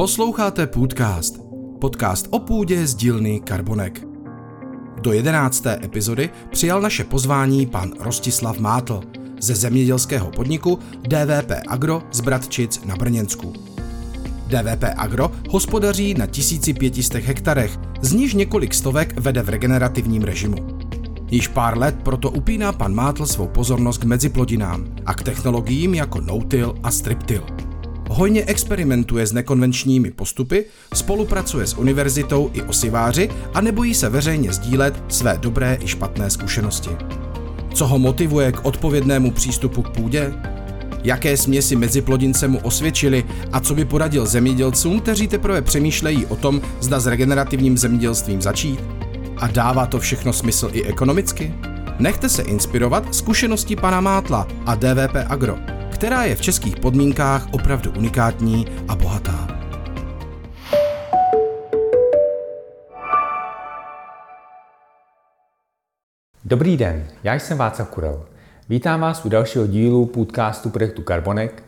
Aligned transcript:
Posloucháte 0.00 0.66
Půdcast, 0.66 1.40
podcast 1.80 2.26
o 2.30 2.38
půdě 2.38 2.86
z 2.86 2.94
dílny 2.94 3.40
Karbonek. 3.40 4.06
Do 5.00 5.12
jedenácté 5.12 5.80
epizody 5.84 6.30
přijal 6.50 6.80
naše 6.80 7.04
pozvání 7.04 7.66
pan 7.66 7.92
Rostislav 8.00 8.58
Mátl 8.58 9.00
ze 9.40 9.54
zemědělského 9.54 10.30
podniku 10.30 10.78
DVP 11.02 11.50
Agro 11.68 12.02
z 12.12 12.20
Bratčic 12.20 12.84
na 12.84 12.96
Brněnsku. 12.96 13.52
DVP 14.46 14.84
Agro 14.96 15.32
hospodaří 15.50 16.14
na 16.14 16.26
1500 16.26 17.24
hektarech, 17.24 17.78
z 18.00 18.12
níž 18.12 18.34
několik 18.34 18.74
stovek 18.74 19.20
vede 19.20 19.42
v 19.42 19.48
regenerativním 19.48 20.22
režimu. 20.22 20.78
Již 21.30 21.48
pár 21.48 21.78
let 21.78 21.96
proto 22.02 22.30
upíná 22.30 22.72
pan 22.72 22.94
Mátl 22.94 23.26
svou 23.26 23.48
pozornost 23.48 23.98
k 23.98 24.04
meziplodinám 24.04 24.86
a 25.06 25.14
k 25.14 25.22
technologiím 25.22 25.94
jako 25.94 26.20
no-till 26.20 26.74
a 26.82 26.90
strip-till. 26.90 27.59
Hojně 28.12 28.44
experimentuje 28.44 29.26
s 29.26 29.32
nekonvenčními 29.32 30.10
postupy, 30.10 30.64
spolupracuje 30.94 31.66
s 31.66 31.78
univerzitou 31.78 32.50
i 32.52 32.62
osiváři 32.62 33.28
a 33.54 33.60
nebojí 33.60 33.94
se 33.94 34.08
veřejně 34.08 34.52
sdílet 34.52 35.02
své 35.08 35.38
dobré 35.38 35.78
i 35.80 35.88
špatné 35.88 36.30
zkušenosti. 36.30 36.90
Co 37.74 37.86
ho 37.86 37.98
motivuje 37.98 38.52
k 38.52 38.64
odpovědnému 38.64 39.30
přístupu 39.30 39.82
k 39.82 39.90
půdě? 39.90 40.32
Jaké 41.04 41.36
směsi 41.36 41.76
meziplodince 41.76 42.48
mu 42.48 42.58
osvědčili 42.58 43.24
a 43.52 43.60
co 43.60 43.74
by 43.74 43.84
poradil 43.84 44.26
zemědělcům, 44.26 45.00
kteří 45.00 45.28
teprve 45.28 45.62
přemýšlejí 45.62 46.26
o 46.26 46.36
tom, 46.36 46.60
zda 46.80 47.00
s 47.00 47.06
regenerativním 47.06 47.78
zemědělstvím 47.78 48.42
začít? 48.42 48.80
A 49.36 49.46
dává 49.46 49.86
to 49.86 49.98
všechno 49.98 50.32
smysl 50.32 50.70
i 50.72 50.84
ekonomicky? 50.84 51.54
Nechte 51.98 52.28
se 52.28 52.42
inspirovat 52.42 53.14
zkušeností 53.14 53.76
pana 53.76 54.00
Mátla 54.00 54.48
a 54.66 54.74
DVP 54.74 55.16
Agro, 55.26 55.79
která 55.90 56.24
je 56.24 56.34
v 56.34 56.40
českých 56.40 56.76
podmínkách 56.76 57.46
opravdu 57.52 57.90
unikátní 57.98 58.66
a 58.88 58.96
bohatá. 58.96 59.48
Dobrý 66.44 66.76
den, 66.76 67.06
já 67.24 67.34
jsem 67.34 67.58
Václav 67.58 67.88
Kurel. 67.88 68.26
Vítám 68.68 69.00
vás 69.00 69.24
u 69.24 69.28
dalšího 69.28 69.66
dílu 69.66 70.06
podcastu 70.06 70.70
projektu 70.70 71.02
Carbonek, 71.02 71.62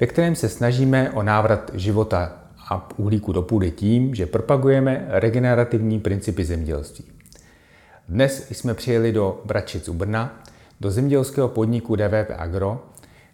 ve 0.00 0.06
kterém 0.06 0.36
se 0.36 0.48
snažíme 0.48 1.10
o 1.10 1.22
návrat 1.22 1.70
života 1.74 2.32
a 2.68 2.88
uhlíku 2.96 3.32
do 3.32 3.42
půdy 3.42 3.70
tím, 3.70 4.14
že 4.14 4.26
propagujeme 4.26 5.06
regenerativní 5.08 6.00
principy 6.00 6.44
zemědělství. 6.44 7.04
Dnes 8.08 8.50
jsme 8.50 8.74
přijeli 8.74 9.12
do 9.12 9.42
Bratčic 9.44 9.88
u 9.88 9.94
Brna, 9.94 10.42
do 10.80 10.90
zemědělského 10.90 11.48
podniku 11.48 11.96
DVP 11.96 12.30
Agro, 12.38 12.84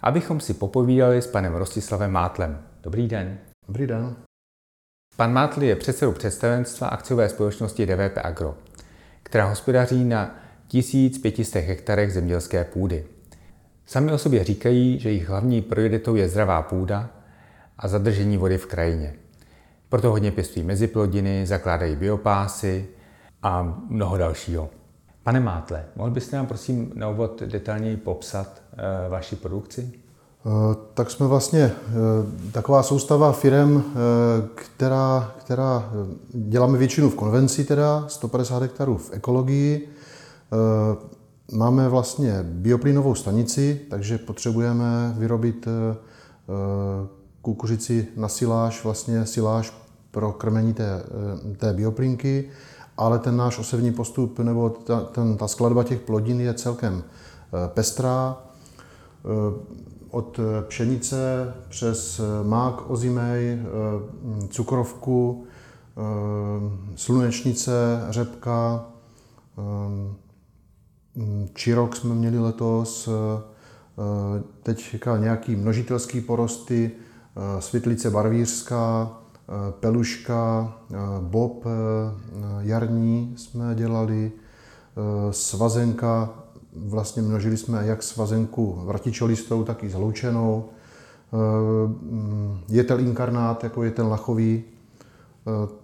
abychom 0.00 0.40
si 0.40 0.54
popovídali 0.54 1.22
s 1.22 1.26
panem 1.26 1.54
Rostislavem 1.54 2.10
Mátlem. 2.10 2.58
Dobrý 2.82 3.08
den. 3.08 3.38
Dobrý 3.68 3.86
den. 3.86 4.16
Pan 5.16 5.32
Mátl 5.32 5.62
je 5.62 5.76
předsedou 5.76 6.12
představenstva 6.12 6.88
akciové 6.88 7.28
společnosti 7.28 7.86
DVP 7.86 8.18
Agro, 8.24 8.54
která 9.22 9.46
hospodaří 9.46 10.04
na 10.04 10.34
1500 10.68 11.64
hektarech 11.64 12.12
zemědělské 12.12 12.64
půdy. 12.64 13.04
Sami 13.86 14.12
o 14.12 14.18
sobě 14.18 14.44
říkají, 14.44 14.98
že 14.98 15.08
jejich 15.08 15.28
hlavní 15.28 15.62
prioritou 15.62 16.14
je 16.14 16.28
zdravá 16.28 16.62
půda 16.62 17.10
a 17.78 17.88
zadržení 17.88 18.36
vody 18.36 18.58
v 18.58 18.66
krajině. 18.66 19.14
Proto 19.88 20.10
hodně 20.10 20.32
pěstují 20.32 20.66
meziplodiny, 20.66 21.46
zakládají 21.46 21.96
biopásy 21.96 22.88
a 23.42 23.82
mnoho 23.88 24.16
dalšího. 24.16 24.70
Pane 25.22 25.40
Mátle, 25.40 25.84
mohl 25.96 26.10
byste 26.10 26.36
nám 26.36 26.46
prosím 26.46 26.92
na 26.94 27.08
úvod 27.08 27.42
detailněji 27.42 27.96
popsat 27.96 28.62
e, 28.78 29.08
vaši 29.08 29.36
produkci? 29.36 29.92
Eh, 30.46 30.76
tak 30.94 31.10
jsme 31.10 31.26
vlastně 31.26 31.60
eh, 31.60 32.52
taková 32.52 32.82
soustava 32.82 33.32
firm, 33.32 33.82
která, 34.54 35.34
která 35.38 35.92
děláme 36.30 36.78
většinu 36.78 37.10
v 37.10 37.14
konvenci, 37.14 37.64
teda 37.64 38.04
150 38.08 38.62
hektarů 38.62 38.96
v 38.96 39.10
ekologii. 39.12 39.88
Máme 41.52 41.88
vlastně 41.88 42.38
bioplynovou 42.42 43.14
stanici, 43.14 43.80
takže 43.90 44.18
potřebujeme 44.18 45.14
vyrobit 45.18 45.68
kukuřici 47.42 48.06
na 48.16 48.28
siláž, 48.28 48.84
vlastně 48.84 49.26
siláž 49.26 49.72
pro 50.10 50.32
krmení 50.32 50.74
té, 50.74 51.02
té 51.56 51.72
bioplynky 51.72 52.50
ale 52.98 53.18
ten 53.18 53.36
náš 53.36 53.58
osevní 53.58 53.92
postup 53.92 54.38
nebo 54.38 54.70
ta, 54.70 55.00
ten, 55.00 55.36
ta 55.36 55.48
skladba 55.48 55.84
těch 55.84 56.00
plodin 56.00 56.40
je 56.40 56.54
celkem 56.54 57.02
eh, 57.04 57.68
pestrá. 57.68 58.36
Eh, 59.24 59.78
od 60.10 60.40
pšenice 60.68 61.54
přes 61.68 62.20
mák 62.42 62.90
ozimej, 62.90 63.52
eh, 63.52 63.58
cukrovku, 64.48 65.44
slunečnice, 66.94 68.06
řepka, 68.10 68.86
čirok 71.54 71.96
jsme 71.96 72.14
měli 72.14 72.38
letos, 72.38 73.08
teď 74.62 74.98
nějaký 75.16 75.56
množitelský 75.56 76.20
porosty, 76.20 76.90
světlice 77.58 78.10
barvířská, 78.10 79.10
peluška, 79.80 80.72
bob 81.20 81.64
jarní 82.60 83.34
jsme 83.36 83.74
dělali, 83.74 84.32
svazenka, 85.30 86.30
vlastně 86.86 87.22
množili 87.22 87.56
jsme 87.56 87.86
jak 87.86 88.02
svazenku 88.02 88.80
vratičolistou, 88.84 89.64
tak 89.64 89.84
i 89.84 89.90
zloučenou, 89.90 90.64
jetel 92.68 93.00
inkarnát, 93.00 93.64
jako 93.64 93.82
je 93.82 93.90
ten 93.90 94.06
lachový, 94.06 94.64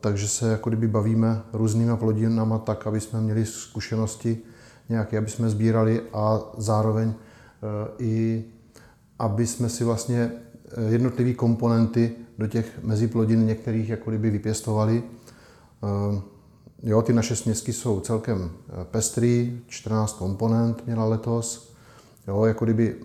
takže 0.00 0.28
se 0.28 0.50
jako 0.50 0.71
kdyby 0.71 0.88
bavíme 0.88 1.43
různýma 1.53 1.97
plodinama 1.97 2.59
tak, 2.59 2.87
aby 2.87 3.00
jsme 3.00 3.21
měli 3.21 3.47
zkušenosti 3.47 4.38
nějaké, 4.88 5.19
aby 5.19 5.31
jsme 5.31 5.50
sbírali 5.50 6.03
a 6.12 6.41
zároveň 6.56 7.15
i 7.99 8.44
aby 9.19 9.47
jsme 9.47 9.69
si 9.69 9.84
vlastně 9.84 10.33
jednotlivé 10.88 11.33
komponenty 11.33 12.12
do 12.38 12.47
těch 12.47 12.83
meziplodin 12.83 13.47
některých 13.47 13.88
jako 13.88 14.10
kdyby 14.10 14.31
vypěstovali. 14.31 15.03
Eh, 16.84 16.91
jo, 16.91 17.03
ty 17.03 17.12
naše 17.12 17.37
směsky 17.37 17.72
jsou 17.72 18.00
celkem 18.00 18.50
eh, 18.50 18.84
pestrý, 18.84 19.61
14 19.67 20.19
komponent 20.19 20.87
měla 20.87 21.05
letos. 21.05 21.75
Jo, 22.28 22.45
jako 22.45 22.65
kdyby 22.65 22.97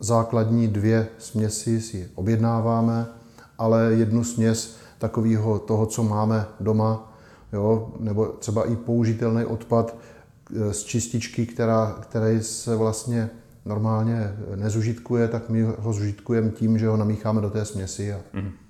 základní 0.00 0.68
dvě 0.68 1.08
směsi 1.18 1.80
si 1.80 2.10
objednáváme, 2.14 3.06
ale 3.58 3.92
jednu 3.94 4.24
směs 4.24 4.76
takového 4.98 5.58
toho, 5.58 5.86
co 5.86 6.02
máme 6.02 6.46
doma, 6.60 7.12
jo, 7.52 7.94
nebo 7.98 8.26
třeba 8.26 8.64
i 8.64 8.76
použitelný 8.76 9.44
odpad 9.44 9.96
eh, 10.56 10.74
z 10.74 10.82
čističky, 10.82 11.46
která, 11.46 11.98
který 12.00 12.42
se 12.42 12.76
vlastně 12.76 13.30
normálně 13.64 14.34
nezužitkuje, 14.56 15.28
tak 15.28 15.48
my 15.48 15.62
ho 15.62 15.92
zužitkujeme 15.92 16.50
tím, 16.50 16.78
že 16.78 16.88
ho 16.88 16.96
namícháme 16.96 17.40
do 17.40 17.50
té 17.50 17.64
směsi. 17.64 18.12
A... 18.12 18.20
Mm. 18.32 18.61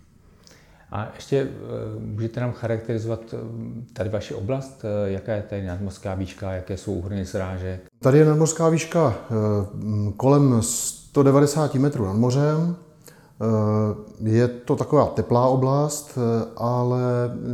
A 0.93 1.09
ještě 1.15 1.37
eh, 1.37 1.49
můžete 1.99 2.41
nám 2.41 2.53
charakterizovat 2.53 3.21
eh, 3.33 3.37
tady 3.93 4.11
vaši 4.11 4.35
oblast? 4.35 4.85
Eh, 4.85 5.11
jaká 5.11 5.33
je 5.33 5.43
tady 5.43 5.67
nadmorská 5.67 6.15
výška, 6.15 6.53
jaké 6.53 6.77
jsou 6.77 6.93
úhrny 6.93 7.27
srážek? 7.27 7.81
Tady 7.99 8.19
je 8.19 8.25
nadmorská 8.25 8.69
výška 8.69 9.15
kolem 10.17 10.63
190 10.63 11.75
metrů 11.75 12.05
nad 12.05 12.17
mořem. 12.17 12.77
Je 14.21 14.49
to 14.49 14.77
taková 14.77 15.07
teplá 15.07 15.47
oblast, 15.47 16.19
ale 16.57 17.01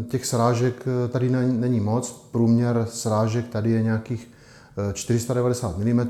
těch 0.08 0.26
srážek 0.26 0.84
tady 1.08 1.30
není 1.30 1.80
moc. 1.80 2.28
Průměr 2.32 2.86
srážek 2.90 3.48
tady 3.48 3.70
je 3.70 3.82
nějakých 3.82 4.30
490 4.92 5.78
mm. 5.78 6.08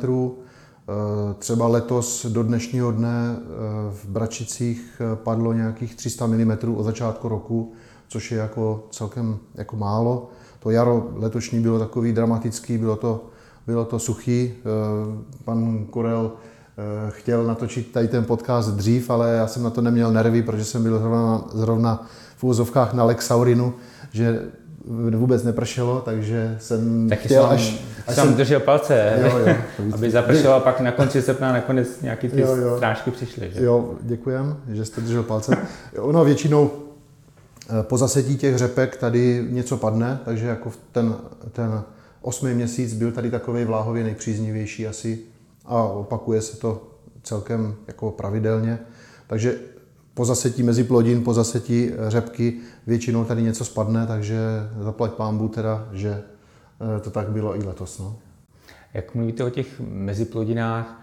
Eh, 0.88 1.34
třeba 1.38 1.66
letos 1.68 2.26
do 2.26 2.42
dnešního 2.42 2.92
dne 2.92 3.36
eh, 3.36 3.44
v 3.90 4.04
Bračicích 4.08 5.00
eh, 5.00 5.16
padlo 5.16 5.52
nějakých 5.52 5.94
300 5.94 6.26
mm 6.26 6.50
od 6.76 6.82
začátku 6.82 7.28
roku, 7.28 7.72
což 8.08 8.32
je 8.32 8.38
jako 8.38 8.86
celkem 8.90 9.38
jako 9.54 9.76
málo. 9.76 10.30
To 10.60 10.70
jaro 10.70 11.08
letošní 11.14 11.60
bylo 11.60 11.78
takový 11.78 12.12
dramatický, 12.12 12.78
bylo 12.78 12.96
to, 12.96 13.24
bylo 13.66 13.84
to 13.84 13.98
suchý. 13.98 14.54
Pan 15.44 15.86
Kurel 15.90 16.32
chtěl 17.08 17.44
natočit 17.44 17.92
tady 17.92 18.08
ten 18.08 18.24
podcast 18.24 18.70
dřív, 18.70 19.10
ale 19.10 19.32
já 19.32 19.46
jsem 19.46 19.62
na 19.62 19.70
to 19.70 19.80
neměl 19.80 20.12
nervy, 20.12 20.42
protože 20.42 20.64
jsem 20.64 20.82
byl 20.82 20.98
zrovna, 20.98 21.44
zrovna 21.52 22.06
v 22.36 22.44
úzovkách 22.44 22.94
na 22.94 23.04
Lexaurinu, 23.04 23.74
že 24.12 24.50
vůbec 25.16 25.44
nepršelo, 25.44 26.00
takže 26.00 26.56
jsem 26.60 27.08
Taky 27.08 27.24
chtěl 27.24 27.42
jsem, 27.42 27.52
až... 27.52 27.80
až 28.06 28.14
jsem 28.14 28.34
držel 28.34 28.60
palce, 28.60 29.18
jo, 29.22 29.38
jo, 29.38 29.54
aby 29.92 30.10
zapršelo 30.10 30.54
a 30.54 30.60
pak 30.60 30.80
na 30.80 30.92
konci 30.92 31.22
srpna 31.22 31.52
nakonec 31.52 32.00
nějaký 32.02 32.28
ty 32.28 32.40
jo, 32.40 32.56
jo. 32.56 32.76
strážky 32.76 33.10
přišly. 33.10 33.50
Že? 33.54 33.64
Jo, 33.64 33.94
děkujem, 34.00 34.56
že 34.68 34.84
jste 34.84 35.00
držel 35.00 35.22
palce. 35.22 35.56
Ono 35.98 36.24
většinou 36.24 36.70
eh, 36.70 37.82
po 37.82 37.98
zasetí 37.98 38.36
těch 38.36 38.58
řepek 38.58 38.96
tady 38.96 39.46
něco 39.50 39.76
padne, 39.76 40.18
takže 40.24 40.46
jako 40.46 40.72
ten, 40.92 41.14
ten 41.52 41.82
osmý 42.22 42.54
měsíc 42.54 42.94
byl 42.94 43.12
tady 43.12 43.30
takový 43.30 43.64
vláhově 43.64 44.04
nejpříznivější 44.04 44.86
asi 44.86 45.18
a 45.64 45.82
opakuje 45.82 46.42
se 46.42 46.56
to 46.56 46.82
celkem 47.22 47.74
jako 47.86 48.10
pravidelně. 48.10 48.78
Takže 49.26 49.54
po 50.18 50.24
zasetí 50.24 50.62
mezi 50.62 50.84
plodin, 50.84 51.24
po 51.24 51.34
zasetí 51.34 51.90
řepky 52.08 52.56
většinou 52.86 53.24
tady 53.24 53.42
něco 53.42 53.64
spadne, 53.64 54.06
takže 54.06 54.38
zaplať 54.80 55.12
pámbu 55.12 55.48
teda, 55.48 55.88
že 55.92 56.22
to 57.02 57.10
tak 57.10 57.28
bylo 57.28 57.56
i 57.56 57.64
letos. 57.64 57.98
No. 57.98 58.16
Jak 58.94 59.14
mluvíte 59.14 59.44
o 59.44 59.50
těch 59.50 59.80
meziplodinách, 59.80 61.02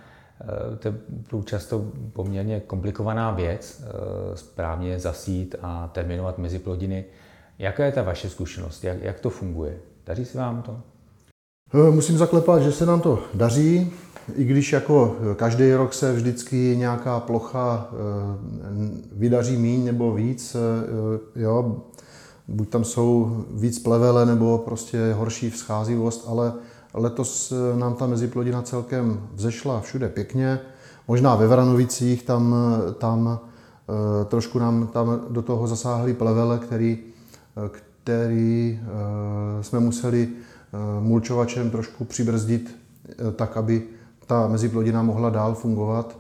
to 0.80 0.88
je 0.88 1.44
často 1.44 1.86
poměrně 2.14 2.60
komplikovaná 2.60 3.32
věc, 3.32 3.84
správně 4.34 5.00
zasít 5.00 5.56
a 5.62 5.88
terminovat 5.88 6.38
meziplodiny. 6.38 7.06
Jaká 7.60 7.86
je 7.86 7.92
ta 7.92 8.02
vaše 8.02 8.30
zkušenost? 8.30 8.84
Jak, 8.84 9.02
jak 9.02 9.20
to 9.20 9.30
funguje? 9.30 9.78
Daří 10.06 10.26
se 10.26 10.38
vám 10.38 10.62
to? 10.62 10.80
Eh, 11.74 11.92
musím 11.92 12.18
zaklepat, 12.18 12.62
že 12.62 12.72
se 12.72 12.86
nám 12.86 13.02
to 13.02 13.24
daří, 13.34 13.94
i 14.36 14.44
když 14.44 14.74
jako 14.74 15.16
každý 15.36 15.74
rok 15.74 15.94
se 15.94 16.14
vždycky 16.14 16.76
nějaká 16.78 17.20
plocha 17.20 17.90
eh, 17.92 17.96
vydaří 19.12 19.58
míň 19.58 19.86
nebo 19.86 20.14
víc, 20.14 20.56
eh, 20.56 21.42
jo, 21.42 21.82
buď 22.48 22.70
tam 22.70 22.84
jsou 22.84 23.44
víc 23.52 23.80
plevele 23.80 24.26
nebo 24.26 24.58
prostě 24.58 25.14
horší 25.14 25.50
vzcházivost, 25.50 26.26
ale 26.28 26.54
letos 26.94 27.54
nám 27.76 27.96
ta 27.96 28.08
meziplodina 28.08 28.62
celkem 28.62 29.22
vzešla 29.34 29.82
všude 29.82 30.10
pěkně. 30.10 30.60
Možná 31.08 31.36
ve 31.36 31.48
Vranovicích 31.48 32.24
tam, 32.24 32.56
tam 32.98 33.40
trošku 34.28 34.60
nám 34.60 34.88
tam 34.88 35.22
do 35.30 35.42
toho 35.42 35.68
zasáhly 35.68 36.14
plevele, 36.14 36.60
který, 36.60 37.00
který 37.72 38.80
jsme 39.62 39.80
museli 39.80 40.30
Eh, 40.76 41.02
mulčovačem 41.02 41.72
trošku 41.72 42.06
přibrzdit 42.06 42.78
eh, 43.10 43.32
tak, 43.32 43.58
aby 43.58 43.84
ta 44.26 44.48
meziplodina 44.48 45.04
mohla 45.04 45.30
dál 45.30 45.56
fungovat. 45.56 46.18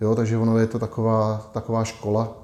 Jo, 0.00 0.14
takže 0.14 0.36
ono 0.38 0.58
je 0.58 0.66
to 0.66 0.78
taková, 0.78 1.50
taková 1.52 1.84
škola. 1.84 2.36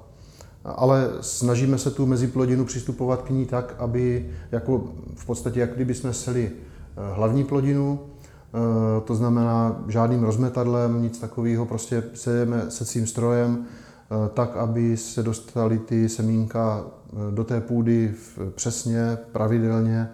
Ale 0.64 1.10
snažíme 1.20 1.78
se 1.78 1.90
tu 1.90 2.06
meziplodinu 2.06 2.64
přistupovat 2.64 3.22
k 3.22 3.30
ní 3.30 3.46
tak, 3.46 3.74
aby 3.78 4.30
jako 4.52 4.84
v 5.14 5.26
podstatě, 5.26 5.60
jak 5.60 5.74
kdyby 5.74 5.94
jsme 5.94 6.12
seli 6.12 6.50
eh, 6.52 7.14
hlavní 7.14 7.44
plodinu, 7.44 8.00
to 9.04 9.14
znamená 9.14 9.84
žádným 9.88 10.22
rozmetadlem, 10.22 11.02
nic 11.02 11.18
takového, 11.18 11.66
prostě 11.66 12.02
sejeme 12.14 12.64
secím 12.68 13.06
strojem, 13.06 13.64
tak, 14.34 14.56
aby 14.56 14.96
se 14.96 15.22
dostaly 15.22 15.78
ty 15.78 16.08
semínka 16.08 16.84
do 17.30 17.44
té 17.44 17.60
půdy 17.60 18.14
přesně, 18.54 19.18
pravidelně. 19.32 20.08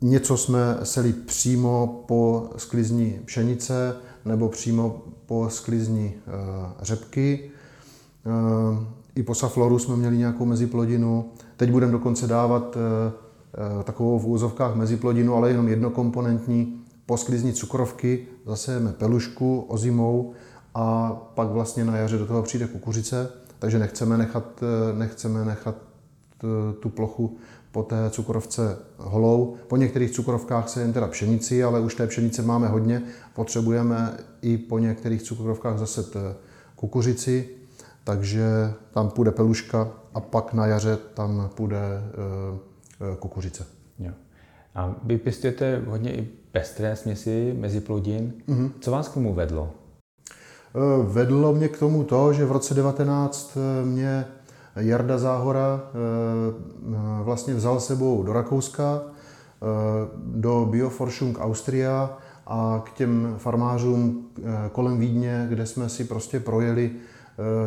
Něco 0.00 0.36
jsme 0.36 0.78
seli 0.82 1.12
přímo 1.12 2.04
po 2.08 2.50
sklizni 2.56 3.20
pšenice 3.24 3.96
nebo 4.24 4.48
přímo 4.48 5.02
po 5.26 5.50
sklizni 5.50 6.14
eh, 6.16 6.30
řepky. 6.82 7.50
Eh, 8.26 8.86
I 9.14 9.22
po 9.22 9.34
safloru 9.34 9.78
jsme 9.78 9.96
měli 9.96 10.16
nějakou 10.16 10.44
meziplodinu. 10.44 11.24
Teď 11.56 11.70
budeme 11.70 11.92
dokonce 11.92 12.26
dávat 12.26 12.76
eh, 12.76 13.84
takovou 13.84 14.18
v 14.18 14.26
úzovkách 14.26 14.74
meziplodinu, 14.74 15.34
ale 15.34 15.50
jenom 15.50 15.68
jednokomponentní. 15.68 16.80
Po 17.06 17.16
sklizni 17.16 17.52
cukrovky 17.52 18.26
zasejeme 18.46 18.92
pelušku 18.92 19.60
ozimou 19.68 20.32
a 20.74 21.12
pak 21.34 21.48
vlastně 21.48 21.84
na 21.84 21.96
jaře 21.96 22.18
do 22.18 22.26
toho 22.26 22.42
přijde 22.42 22.66
kukuřice, 22.66 23.30
takže 23.58 23.78
nechceme 23.78 24.18
nechat, 24.18 24.60
nechceme 24.94 25.44
nechat 25.44 25.76
tu 26.80 26.88
plochu 26.88 27.36
po 27.76 27.82
té 27.82 28.10
cukrovce 28.10 28.78
holou. 28.96 29.56
Po 29.68 29.76
některých 29.76 30.10
cukrovkách 30.10 30.68
se 30.68 30.80
jen 30.80 30.92
teda 30.92 31.06
pšenici, 31.06 31.64
ale 31.64 31.80
už 31.80 31.94
té 31.94 32.06
pšenice 32.06 32.42
máme 32.42 32.68
hodně. 32.68 33.02
Potřebujeme 33.34 34.16
i 34.42 34.58
po 34.58 34.78
některých 34.78 35.22
cukrovkách 35.22 35.78
zase 35.78 36.04
kukuřici, 36.76 37.48
takže 38.04 38.44
tam 38.90 39.10
půjde 39.10 39.30
peluška 39.30 39.88
a 40.14 40.20
pak 40.20 40.52
na 40.52 40.66
jaře 40.66 40.98
tam 41.14 41.50
půjde 41.54 41.78
e, 41.78 43.16
kukuřice. 43.16 43.66
Jo. 43.98 44.12
A 44.74 44.94
vy 45.02 45.18
pěstujete 45.18 45.82
hodně 45.86 46.16
i 46.16 46.28
pestré 46.52 46.96
směsi 46.96 47.54
mezi 47.58 47.80
plodin. 47.80 48.32
Mm-hmm. 48.48 48.70
Co 48.80 48.90
vás 48.90 49.08
k 49.08 49.14
tomu 49.14 49.34
vedlo? 49.34 49.70
E, 50.74 51.04
vedlo 51.12 51.54
mě 51.54 51.68
k 51.68 51.78
tomu 51.78 52.04
to, 52.04 52.32
že 52.32 52.44
v 52.44 52.52
roce 52.52 52.74
19 52.74 53.58
mě 53.84 54.24
Jarda 54.76 55.18
Záhora 55.18 55.80
eh, 55.80 55.96
eh, 56.94 57.22
vlastně 57.22 57.54
vzal 57.54 57.80
sebou 57.80 58.22
do 58.22 58.32
Rakouska, 58.32 59.02
eh, 59.02 59.66
do 60.16 60.68
Bioforschung 60.70 61.38
Austria 61.38 62.18
a 62.46 62.82
k 62.86 62.92
těm 62.92 63.34
farmářům 63.38 64.26
kolem 64.72 64.98
Vídně, 64.98 65.46
kde 65.48 65.66
jsme 65.66 65.88
si 65.88 66.04
prostě 66.04 66.40
projeli 66.40 66.90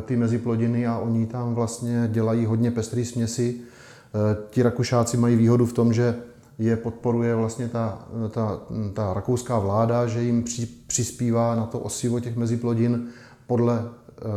ty 0.06 0.16
meziplodiny 0.16 0.88
a 0.88 0.98
oni 0.98 1.26
tam 1.26 1.56
vlastně 1.56 2.10
dělají 2.12 2.46
hodně 2.46 2.72
pestrý 2.72 3.06
směsi. 3.06 3.62
Ti 4.50 4.64
Rakušáci 4.64 5.18
mají 5.18 5.36
výhodu 5.36 5.66
v 5.66 5.74
tom, 5.74 5.94
že 5.94 6.16
je 6.60 6.76
podporuje 6.76 7.36
vlastně 7.36 7.68
ta, 7.68 8.08
ta, 8.32 8.60
ta 8.94 9.14
rakouská 9.14 9.60
vláda, 9.60 10.08
že 10.08 10.22
jim 10.22 10.44
při, 10.44 10.66
přispívá 10.88 11.56
na 11.56 11.66
to 11.66 11.80
osivo 11.80 12.20
těch 12.20 12.38
meziplodin 12.38 13.08
podle 13.48 13.90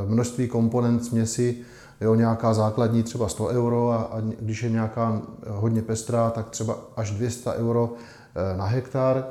množství 0.06 0.48
komponent 0.48 1.04
směsi, 1.04 1.64
jo, 2.02 2.14
nějaká 2.14 2.54
základní 2.54 3.02
třeba 3.02 3.28
100 3.28 3.46
euro 3.46 3.90
a, 3.90 3.96
a 3.96 4.20
když 4.20 4.62
je 4.62 4.70
nějaká 4.70 5.22
hodně 5.48 5.82
pestrá, 5.82 6.30
tak 6.30 6.50
třeba 6.50 6.78
až 6.96 7.10
200 7.10 7.52
euro 7.52 7.92
eh, 8.34 8.56
na 8.56 8.64
hektar. 8.64 9.26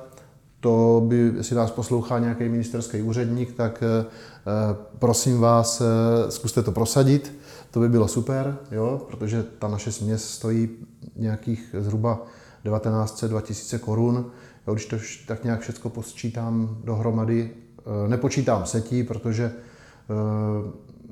To 0.59 1.03
by, 1.07 1.33
jestli 1.35 1.55
nás 1.55 1.71
poslouchá 1.71 2.19
nějaký 2.19 2.49
ministerský 2.49 3.01
úředník, 3.01 3.53
tak 3.53 3.83
eh, 3.83 4.05
eh, 4.05 4.75
prosím 4.99 5.39
vás, 5.39 5.81
zkuste 6.29 6.63
to 6.63 6.71
prosadit. 6.71 7.39
To 7.71 7.79
by 7.79 7.89
bylo 7.89 8.07
super, 8.07 8.57
jo, 8.71 9.01
protože 9.07 9.43
ta 9.43 9.67
naše 9.67 9.91
směs 9.91 10.29
stojí 10.29 10.69
nějakých 11.15 11.75
zhruba 11.79 12.21
1900-2000 12.65 13.79
korun. 13.79 14.25
Jo, 14.67 14.73
když 14.73 14.85
to 14.85 14.95
tak 15.27 15.43
nějak 15.43 15.59
všechno 15.59 15.89
posčítám 15.89 16.77
dohromady, 16.83 17.51
nepočítám 18.07 18.65
setí, 18.65 19.03
protože 19.03 19.53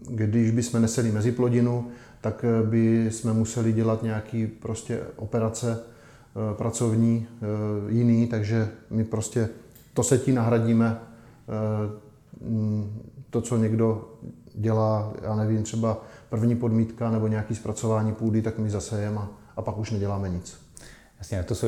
když 0.10 0.52
bychom 0.52 0.82
neseli 0.82 1.12
meziplodinu, 1.12 1.88
tak 2.22 2.46
eh, 2.46 2.68
by 2.68 3.12
jsme 3.12 3.34
museli 3.34 3.74
dělat 3.74 4.04
nějaký 4.04 4.48
prostě 4.48 5.00
operace 5.16 5.80
eh, 5.80 6.56
pracovní 6.56 7.28
eh, 7.28 7.46
jiný, 7.94 8.28
takže 8.28 8.70
my 8.90 9.04
prostě 9.04 9.50
to 9.94 10.04
setí 10.04 10.32
nahradíme 10.32 11.00
mm, 12.42 13.02
to, 13.30 13.42
co 13.42 13.58
někdo 13.58 14.10
dělá, 14.56 15.14
já 15.22 15.36
nevím, 15.36 15.64
třeba 15.64 16.06
první 16.30 16.56
podmítka 16.56 17.12
nebo 17.12 17.28
nějaký 17.28 17.56
zpracování 17.56 18.14
půdy, 18.14 18.42
tak 18.42 18.60
my 18.60 18.70
zasejeme 18.70 19.18
a, 19.18 19.30
a 19.58 19.62
pak 19.62 19.78
už 19.78 19.92
neděláme 19.92 20.30
nic. 20.30 20.58
Jasně, 21.18 21.44
to 21.44 21.56
jsou 21.56 21.68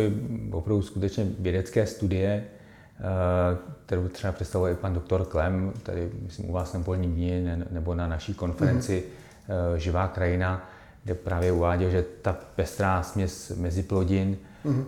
opravdu 0.51 0.81
skutečně 0.81 1.31
vědecké 1.39 1.87
studie, 1.87 2.45
kterou 3.85 4.07
třeba 4.07 4.33
představuje 4.33 4.73
i 4.73 4.75
pan 4.75 4.93
doktor 4.93 5.25
Klem, 5.25 5.73
tady 5.83 6.11
myslím 6.21 6.49
u 6.49 6.53
vás 6.53 6.73
na 6.73 6.79
Polním 6.79 7.13
dní 7.13 7.49
nebo 7.71 7.95
na 7.95 8.07
naší 8.07 8.33
konferenci 8.33 9.03
mm-hmm. 9.03 9.75
Živá 9.75 10.07
krajina, 10.07 10.69
kde 11.03 11.15
právě 11.15 11.51
uváděl, 11.51 11.89
že 11.89 12.05
ta 12.21 12.37
pestrá 12.55 13.03
směs 13.03 13.51
meziplodin 13.57 14.37
mm-hmm. 14.65 14.85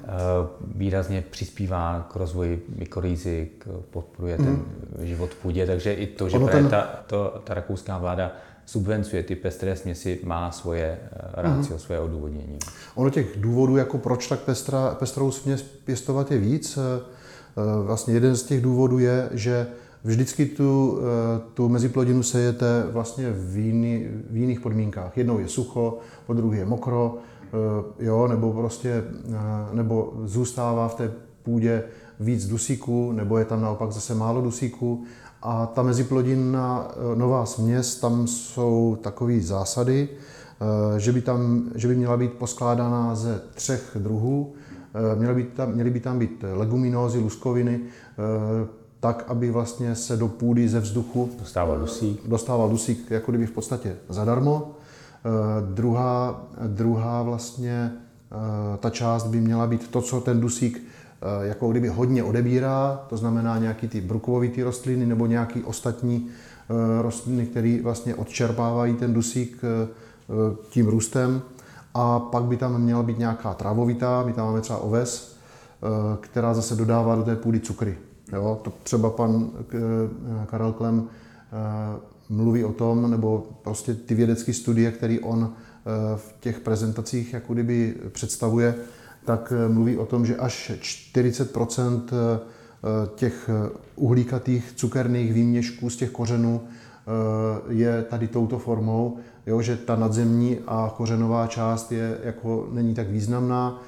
výrazně 0.75 1.24
přispívá 1.29 2.10
k 2.12 2.15
rozvoji 2.15 2.65
mikorýzik, 2.77 3.67
podporuje 3.91 4.38
mm-hmm. 4.38 4.43
ten 4.43 4.53
mhm. 4.53 5.08
život 5.08 5.29
v 5.29 5.36
půdě, 5.36 5.65
takže 5.65 5.93
i 5.93 6.08
to, 6.08 6.29
že 6.29 6.39
právě 6.39 6.53
ten... 6.53 6.70
ta, 6.70 6.82
to, 7.08 7.41
ta 7.43 7.53
rakouská 7.53 7.98
vláda 7.98 8.32
subvencuje 8.65 9.24
ty 9.24 9.36
pestré 9.36 9.75
směsi, 9.75 10.20
má 10.24 10.51
svoje 10.51 11.00
rácio, 11.34 11.77
mm-hmm. 11.77 11.79
svoje 11.79 12.00
odůvodnění. 12.00 12.60
Ono 12.96 13.10
těch 13.10 13.27
důvodů, 13.38 13.77
jako 13.77 13.98
proč 13.98 14.27
tak 14.27 14.39
pestra, 14.39 14.96
pestrou 15.00 15.32
směs 15.32 15.62
pěstovat 15.62 16.32
je 16.32 16.38
víc. 16.38 16.79
Eh, 17.57 17.83
vlastně 17.83 18.13
jeden 18.13 18.36
z 18.36 18.43
těch 18.43 18.62
důvodů 18.62 19.00
je, 19.00 19.29
že 19.31 19.67
vždycky 20.03 20.45
tu, 20.45 21.00
eh, 21.00 21.41
tu 21.53 21.69
meziplodinu 21.69 22.24
sejete 22.24 22.86
vlastně 22.91 23.31
v, 23.31 23.57
jiný, 23.57 24.05
v 24.29 24.38
jiných 24.38 24.60
podmínkách. 24.60 25.17
Jednou 25.17 25.39
je 25.39 25.48
sucho, 25.48 25.98
po 26.25 26.33
druhé 26.33 26.57
je 26.57 26.65
mokro, 26.65 27.17
eh, 27.17 28.05
jo, 28.05 28.27
nebo 28.27 28.53
prostě, 28.53 29.03
nebo 29.74 30.13
zůstává 30.24 30.88
v 30.88 30.95
té 30.95 31.12
půdě 31.43 31.83
víc 32.19 32.48
dusíku, 32.48 33.12
nebo 33.12 33.38
je 33.38 33.45
tam 33.45 33.62
naopak 33.62 33.91
zase 33.91 34.15
málo 34.15 34.41
dusíku. 34.41 35.03
A 35.41 35.65
ta 35.65 35.83
meziplodina, 35.83 36.91
nová 37.15 37.45
směs, 37.45 37.95
tam 37.95 38.27
jsou 38.27 38.98
takové 39.01 39.39
zásady, 39.39 40.10
že 40.98 41.12
by, 41.12 41.22
tam, 41.22 41.69
že 41.75 41.88
by 41.88 41.95
měla 41.95 42.17
být 42.17 42.33
poskládaná 42.33 43.15
ze 43.15 43.41
třech 43.53 43.98
druhů. 44.00 44.53
Eh, 44.94 45.16
měly 45.16 45.36
by 45.36 45.44
tam, 45.44 45.72
měly 45.72 45.90
by 45.90 46.00
tam 46.00 46.20
být 46.20 46.44
leguminózy, 46.54 47.20
luskoviny, 47.20 47.80
eh, 47.82 48.68
tak, 49.00 49.26
aby 49.28 49.52
vlastně 49.52 49.96
se 49.96 50.18
do 50.18 50.28
půdy 50.28 50.70
ze 50.70 50.80
vzduchu 50.80 51.30
dostával 51.40 51.80
dusík, 51.80 52.28
dostával 52.28 52.70
dusík 52.70 53.12
jako 53.12 53.32
kdyby 53.32 53.46
v 53.46 53.52
podstatě 53.52 53.96
zadarmo. 54.10 54.72
Eh, 54.72 55.30
druhá, 55.74 56.44
druhá 56.68 57.24
vlastně 57.24 57.92
ta 58.80 58.90
část 58.90 59.28
by 59.28 59.42
měla 59.42 59.68
být 59.68 59.88
to, 59.88 60.02
co 60.02 60.22
ten 60.22 60.42
dusík 60.42 60.84
jako 61.42 61.72
kdyby 61.72 61.88
hodně 61.88 62.24
odebírá, 62.24 63.06
to 63.10 63.18
znamená 63.18 63.58
nějaký 63.58 63.88
ty 63.88 64.02
brukovovité 64.02 64.64
rostliny 64.64 65.06
nebo 65.06 65.26
nějaký 65.26 65.64
ostatní 65.64 66.28
rostliny, 67.02 67.46
které 67.46 67.80
vlastně 67.84 68.16
odčerpávají 68.16 68.94
ten 68.94 69.14
dusík 69.14 69.62
tím 70.70 70.88
růstem. 70.88 71.42
A 71.94 72.20
pak 72.20 72.44
by 72.44 72.58
tam 72.58 72.82
měla 72.82 73.04
být 73.04 73.20
nějaká 73.20 73.54
trávovitá, 73.54 74.24
my 74.26 74.34
tam 74.34 74.46
máme 74.46 74.62
třeba 74.62 74.80
oves, 74.80 75.36
která 76.20 76.54
zase 76.54 76.76
dodává 76.76 77.16
do 77.16 77.24
té 77.24 77.36
půdy 77.36 77.60
cukry. 77.60 77.98
Jo, 78.34 78.60
to 78.64 78.74
třeba 78.84 79.10
pan 79.10 79.50
Karel 80.46 80.74
Klem 80.74 81.10
mluví 82.30 82.64
o 82.64 82.74
tom, 82.74 83.12
nebo 83.12 83.48
prostě 83.62 83.94
ty 83.94 84.16
vědecké 84.16 84.54
studie, 84.54 84.92
které 84.92 85.20
on 85.20 85.54
eh, 85.54 86.18
v 86.18 86.36
těch 86.40 86.60
prezentacích 86.60 87.34
jako 87.34 87.54
kdyby 87.54 87.96
představuje, 88.12 88.76
tak 89.26 89.54
eh, 89.56 89.70
mluví 89.70 89.98
o 89.98 90.06
tom, 90.06 90.26
že 90.26 90.36
až 90.36 90.72
40 90.82 91.58
eh, 91.58 92.40
těch 93.16 93.50
uhlíkatých 93.96 94.74
cukerných 94.76 95.34
výměšků 95.34 95.90
z 95.90 95.98
těch 95.98 96.12
kořenů 96.12 96.62
je 97.69 98.03
tady 98.03 98.27
touto 98.27 98.60
formou, 98.60 99.17
jo, 99.45 99.62
že 99.62 99.77
ta 99.77 99.95
nadzemní 99.95 100.60
a 100.67 100.93
kořenová 100.98 101.48
část 101.48 101.91
je 101.91 102.17
jako 102.24 102.67
není 102.72 102.93
tak 102.93 103.10
významná, 103.10 103.81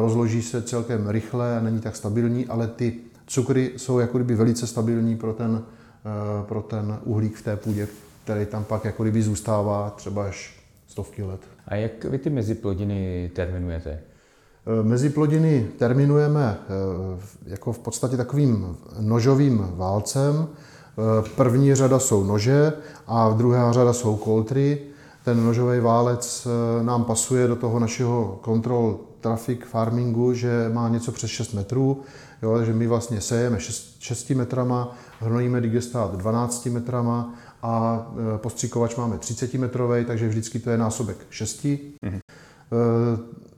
rozloží 0.00 0.42
se 0.42 0.62
celkem 0.62 1.08
rychle 1.08 1.58
a 1.58 1.60
není 1.60 1.80
tak 1.80 1.96
stabilní, 1.96 2.46
ale 2.46 2.66
ty 2.66 2.94
cukry 3.26 3.72
jsou 3.76 3.98
jako 3.98 4.18
kdyby 4.18 4.34
velice 4.34 4.66
stabilní 4.66 5.16
pro 5.16 5.32
ten, 5.32 5.62
Eh, 6.06 6.44
pro 6.46 6.62
ten 6.62 6.98
uhlík 7.04 7.36
v 7.36 7.42
té 7.42 7.56
půdě, 7.56 7.88
který 8.24 8.46
tam 8.46 8.64
pak 8.64 8.84
jako 8.84 9.02
kdyby 9.02 9.22
zůstává 9.22 9.90
třeba 9.90 10.24
až 10.24 10.60
stovky 10.86 11.22
let. 11.22 11.40
A 11.68 11.74
jak 11.74 12.04
vy 12.04 12.18
ty 12.18 12.30
meziplodiny 12.30 13.30
terminujete? 13.34 13.90
Eh, 13.90 14.82
meziplodiny 14.82 15.68
terminujeme 15.78 16.58
eh, 16.60 16.70
jako 17.46 17.72
v 17.72 17.78
podstatě 17.78 18.16
takovým 18.16 18.76
nožovým 19.00 19.68
válcem. 19.76 20.48
První 21.36 21.74
řada 21.74 21.98
jsou 21.98 22.24
nože 22.24 22.72
a 23.06 23.30
druhá 23.30 23.72
řada 23.72 23.92
jsou 23.92 24.16
koltry. 24.16 24.80
Ten 25.24 25.44
nožový 25.44 25.80
válec 25.80 26.48
nám 26.82 27.04
pasuje 27.04 27.48
do 27.48 27.56
toho 27.56 27.78
našeho 27.78 28.40
control 28.44 28.98
traffic 29.20 29.60
farmingu, 29.64 30.34
že 30.34 30.70
má 30.72 30.88
něco 30.88 31.12
přes 31.12 31.30
6 31.30 31.52
metrů. 31.52 32.02
Jo, 32.42 32.56
takže 32.56 32.72
my 32.72 32.86
vlastně 32.86 33.20
sejeme 33.20 33.60
6, 33.60 33.96
6 33.98 34.30
metrama, 34.30 34.96
hnojíme 35.20 35.60
digestát 35.60 36.16
12 36.16 36.66
metrama 36.66 37.34
a 37.62 38.06
e, 38.34 38.38
postříkovač 38.38 38.96
máme 38.96 39.18
30 39.18 39.54
metrový, 39.54 40.04
takže 40.04 40.28
vždycky 40.28 40.58
to 40.58 40.70
je 40.70 40.78
násobek 40.78 41.16
6. 41.30 41.64
Mm-hmm. 41.64 42.20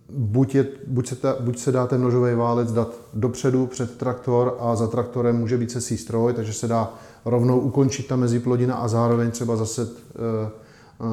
Buď, 0.09 0.55
je, 0.55 0.67
buď, 0.87 1.09
se 1.09 1.17
ta, 1.17 1.37
buď 1.41 1.59
se 1.59 1.73
dá 1.73 1.87
ten 1.87 2.03
nožový 2.03 2.35
válec 2.35 2.73
dát 2.73 2.89
dopředu 3.15 3.67
před 3.67 3.99
traktor 3.99 4.57
a 4.61 4.77
za 4.77 4.87
traktorem 4.87 5.37
může 5.37 5.59
být 5.59 5.71
sesí 5.71 5.97
stroj, 5.97 6.33
takže 6.33 6.53
se 6.53 6.69
dá 6.69 6.95
rovnou 7.25 7.59
ukončit 7.59 8.07
ta 8.07 8.17
meziplodina 8.17 8.75
a 8.75 8.89
zároveň 8.89 9.31
třeba 9.31 9.57
zase 9.57 9.89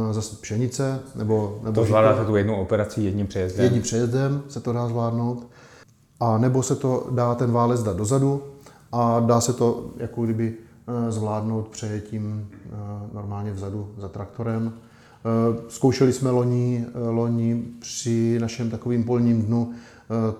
e, 0.10 0.14
zase 0.14 0.36
pšenice. 0.42 1.00
Nebo, 1.16 1.60
nebo 1.64 1.82
to 1.82 1.88
zvládáte 1.88 2.26
tu 2.26 2.36
jednu 2.36 2.62
operaci 2.62 3.02
jedním 3.02 3.28
přejezdem? 3.28 3.64
Jedním 3.64 3.82
přejezdem 3.82 4.44
se 4.50 4.60
to 4.60 4.74
dá 4.74 4.88
zvládnout. 4.88 5.48
A 6.20 6.38
nebo 6.38 6.64
se 6.64 6.76
to 6.76 7.08
dá 7.12 7.36
ten 7.36 7.52
válec 7.52 7.84
dát 7.84 7.98
dozadu 7.98 8.44
a 8.92 9.20
dá 9.20 9.42
se 9.42 9.54
to 9.54 9.92
jako 9.98 10.24
kdyby 10.24 10.54
eh, 10.88 11.12
zvládnout 11.12 11.68
přejetím 11.68 12.50
normálně 13.14 13.52
vzadu 13.52 13.90
za 13.98 14.08
traktorem. 14.08 14.74
Eh, 15.26 15.62
zkoušeli 15.68 16.14
jsme 16.14 16.30
loni, 16.30 16.86
loni 17.10 17.64
při 17.80 18.38
našem 18.42 18.70
takovým 18.70 19.04
polním 19.04 19.42
dnu 19.42 19.72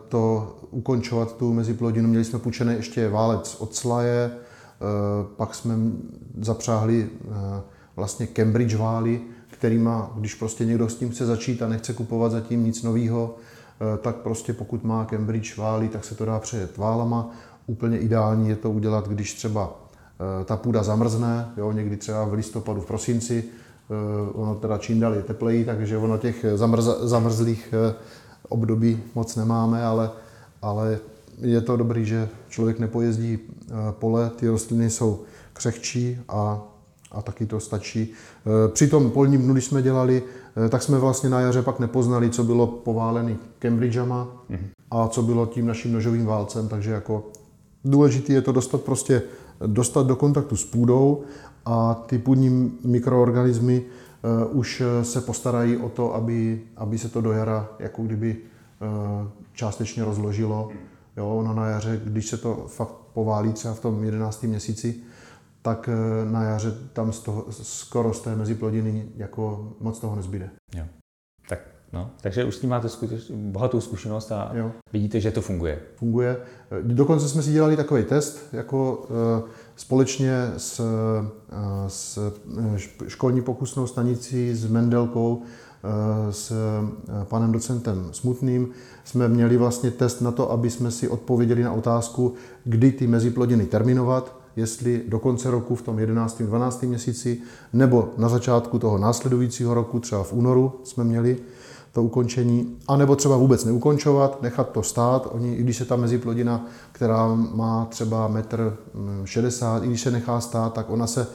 to 0.10 0.56
ukončovat 0.72 1.38
tu 1.38 1.54
meziplodinu. 1.54 2.10
Měli 2.10 2.26
jsme 2.26 2.40
půjčený 2.40 2.74
ještě 2.74 3.10
válec 3.10 3.56
od 3.60 3.76
slaje, 3.76 4.32
pak 5.38 5.56
jsme 5.56 5.76
zapřáhli 6.42 7.10
vlastně 7.96 8.28
Cambridge 8.28 8.76
vály, 8.76 9.22
kterýma, 9.48 10.12
když 10.16 10.36
prostě 10.36 10.66
někdo 10.66 10.90
s 10.90 10.96
tím 10.96 11.10
chce 11.10 11.26
začít 11.26 11.62
a 11.62 11.68
nechce 11.68 11.94
kupovat 11.94 12.32
zatím 12.32 12.64
nic 12.64 12.84
nového, 12.84 13.36
Eh, 13.84 13.98
tak 13.98 14.16
prostě 14.16 14.54
pokud 14.54 14.84
má 14.84 15.06
Cambridge 15.06 15.58
válí, 15.58 15.88
tak 15.88 16.06
se 16.06 16.16
to 16.16 16.26
dá 16.26 16.40
přejet 16.40 16.78
válama. 16.78 17.30
Úplně 17.68 17.98
ideální 17.98 18.50
je 18.50 18.56
to 18.56 18.72
udělat, 18.72 19.08
když 19.08 19.34
třeba 19.34 19.80
eh, 20.42 20.46
ta 20.46 20.58
půda 20.58 20.84
zamrzne, 20.84 21.50
jo, 21.58 21.72
někdy 21.72 21.98
třeba 21.98 22.26
v 22.26 22.34
listopadu, 22.34 22.82
v 22.82 22.86
prosinci, 22.86 23.44
eh, 23.44 23.73
ono 24.34 24.56
teda 24.56 24.78
čím 24.78 25.00
dál 25.00 25.14
je 25.14 25.24
tepleji, 25.24 25.66
takže 25.66 25.98
ono 25.98 26.18
těch 26.18 26.46
zamrz, 26.56 26.86
zamrzlých 27.02 27.74
období 28.50 29.04
moc 29.16 29.36
nemáme, 29.36 29.84
ale, 29.86 30.12
ale 30.62 31.00
je 31.42 31.62
to 31.62 31.78
dobrý, 31.78 32.06
že 32.06 32.30
člověk 32.50 32.80
nepojezdí 32.80 33.40
pole, 33.92 34.32
ty 34.36 34.48
rostliny 34.48 34.90
jsou 34.90 35.22
křehčí 35.54 36.20
a, 36.30 36.62
a 37.12 37.22
taky 37.22 37.46
to 37.46 37.60
stačí. 37.60 38.14
Při 38.74 38.88
tom 38.88 39.12
polním 39.12 39.42
dnu, 39.42 39.54
když 39.54 39.66
jsme 39.66 39.82
dělali, 39.82 40.24
Eh, 40.56 40.70
tak 40.70 40.84
jsme 40.84 41.00
vlastně 41.00 41.30
na 41.30 41.40
jaře 41.40 41.62
pak 41.62 41.80
nepoznali, 41.80 42.30
co 42.30 42.44
bylo 42.44 42.68
poválený 42.68 43.38
Cambridgeama 43.60 44.28
mm-hmm. 44.52 44.68
a 44.92 45.08
co 45.08 45.22
bylo 45.22 45.46
tím 45.46 45.68
naším 45.68 45.94
nožovým 45.94 46.26
válcem, 46.26 46.68
takže 46.68 46.92
jako 46.92 47.28
důležité 47.86 48.34
je 48.34 48.42
to 48.42 48.52
dostat 48.52 48.82
prostě, 48.82 49.22
dostat 49.66 50.08
do 50.08 50.16
kontaktu 50.16 50.56
s 50.56 50.66
půdou 50.66 51.24
a 51.66 51.94
ty 51.94 52.18
půdní 52.18 52.78
mikroorganismy 52.84 53.82
uh, 54.52 54.58
už 54.58 54.82
eh, 54.82 55.04
se 55.06 55.22
postarají 55.22 55.78
o 55.78 55.90
to, 55.90 56.16
aby, 56.16 56.62
aby 56.78 56.98
se 56.98 57.10
to 57.10 57.22
do 57.22 57.32
jara 57.32 57.70
jako 57.80 58.04
kdyby 58.04 58.38
uh, 58.38 59.28
částečně 59.54 60.06
rozložilo. 60.06 60.70
Jo, 61.18 61.30
ono 61.30 61.54
na 61.54 61.68
jaře, 61.68 62.02
když 62.04 62.28
se 62.28 62.38
to 62.38 62.66
fakt 62.68 62.96
poválí 63.14 63.54
třeba 63.54 63.74
v 63.74 63.80
tom 63.80 64.04
11. 64.04 64.44
měsíci, 64.44 64.96
tak 65.64 65.90
eh, 65.90 66.32
na 66.32 66.44
jaře 66.44 66.74
tam 66.94 67.14
z 67.14 67.20
toho, 67.20 67.46
skoro 67.52 68.14
z 68.14 68.22
té 68.22 68.36
meziplodiny 68.36 69.06
jako 69.16 69.74
moc 69.80 70.00
toho 70.00 70.16
nezbyde. 70.16 70.50
Jo. 70.76 70.86
Tak, 71.50 71.60
no, 71.94 72.10
takže 72.22 72.44
už 72.44 72.56
s 72.56 72.60
tím 72.60 72.70
máte 72.70 72.90
skutečně 72.90 73.36
bohatou 73.36 73.82
zkušenost 73.82 74.32
a 74.32 74.52
jo. 74.54 74.72
vidíte, 74.94 75.20
že 75.20 75.32
to 75.32 75.42
funguje. 75.42 75.80
Funguje. 75.96 76.38
Eh, 76.72 76.82
dokonce 76.82 77.30
jsme 77.30 77.42
si 77.42 77.52
dělali 77.52 77.76
takový 77.78 78.04
test 78.04 78.54
jako 78.54 79.08
společně 79.76 80.52
s, 80.58 80.80
e, 80.80 80.84
s 81.88 82.34
školní 83.08 83.42
pokusnou 83.42 83.88
stanicí 83.88 84.54
s 84.54 84.66
Mendelkou 84.66 85.42
s 86.32 86.54
panem 87.24 87.52
docentem 87.52 88.10
Smutným 88.12 88.70
jsme 89.04 89.28
měli 89.28 89.58
vlastně 89.58 89.92
test 89.92 90.22
na 90.22 90.32
to, 90.32 90.52
aby 90.52 90.70
jsme 90.70 90.92
si 90.92 91.08
odpověděli 91.08 91.64
na 91.64 91.72
otázku, 91.72 92.34
kdy 92.64 92.92
ty 92.92 93.08
meziplodiny 93.08 93.66
terminovat, 93.66 94.36
jestli 94.56 95.04
do 95.08 95.20
konce 95.20 95.52
roku 95.52 95.76
v 95.76 95.82
tom 95.82 96.00
11. 96.00 96.42
12. 96.42 96.84
měsíci 96.84 97.42
nebo 97.74 98.10
na 98.18 98.30
začátku 98.30 98.80
toho 98.80 98.98
následujícího 98.98 99.74
roku, 99.74 100.00
třeba 100.00 100.24
v 100.24 100.34
únoru 100.34 100.80
jsme 100.84 101.04
měli 101.04 101.38
to 101.94 102.04
ukončení, 102.04 102.78
anebo 102.88 103.16
třeba 103.16 103.38
vůbec 103.38 103.66
neukončovat, 103.66 104.42
nechat 104.42 104.70
to 104.70 104.84
stát. 104.84 105.28
Oni, 105.32 105.56
i 105.56 105.64
když 105.64 105.80
je 105.80 105.86
ta 105.86 105.96
meziplodina, 105.96 106.66
která 106.92 107.36
má 107.36 107.86
třeba 107.86 108.28
metr 108.28 108.78
60, 109.26 109.78
mm, 109.78 109.84
i 109.84 109.88
když 109.88 110.02
se 110.02 110.12
nechá 110.12 110.42
stát, 110.42 110.74
tak 110.74 110.90
ona 110.90 111.08
se 111.08 111.28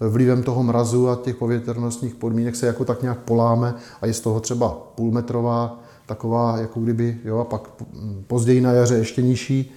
vlivem 0.00 0.42
toho 0.42 0.62
mrazu 0.62 1.08
a 1.08 1.16
těch 1.16 1.36
povětrnostních 1.36 2.14
podmínek 2.14 2.56
se 2.56 2.66
jako 2.66 2.84
tak 2.84 3.02
nějak 3.02 3.18
poláme 3.18 3.74
a 4.00 4.06
je 4.06 4.14
z 4.14 4.20
toho 4.20 4.40
třeba 4.40 4.68
půlmetrová, 4.94 5.78
taková 6.06 6.58
jako 6.58 6.80
kdyby, 6.80 7.18
jo, 7.24 7.38
a 7.38 7.44
pak 7.44 7.70
později 8.26 8.60
na 8.60 8.72
jaře 8.72 8.94
ještě 8.94 9.22
nižší. 9.22 9.72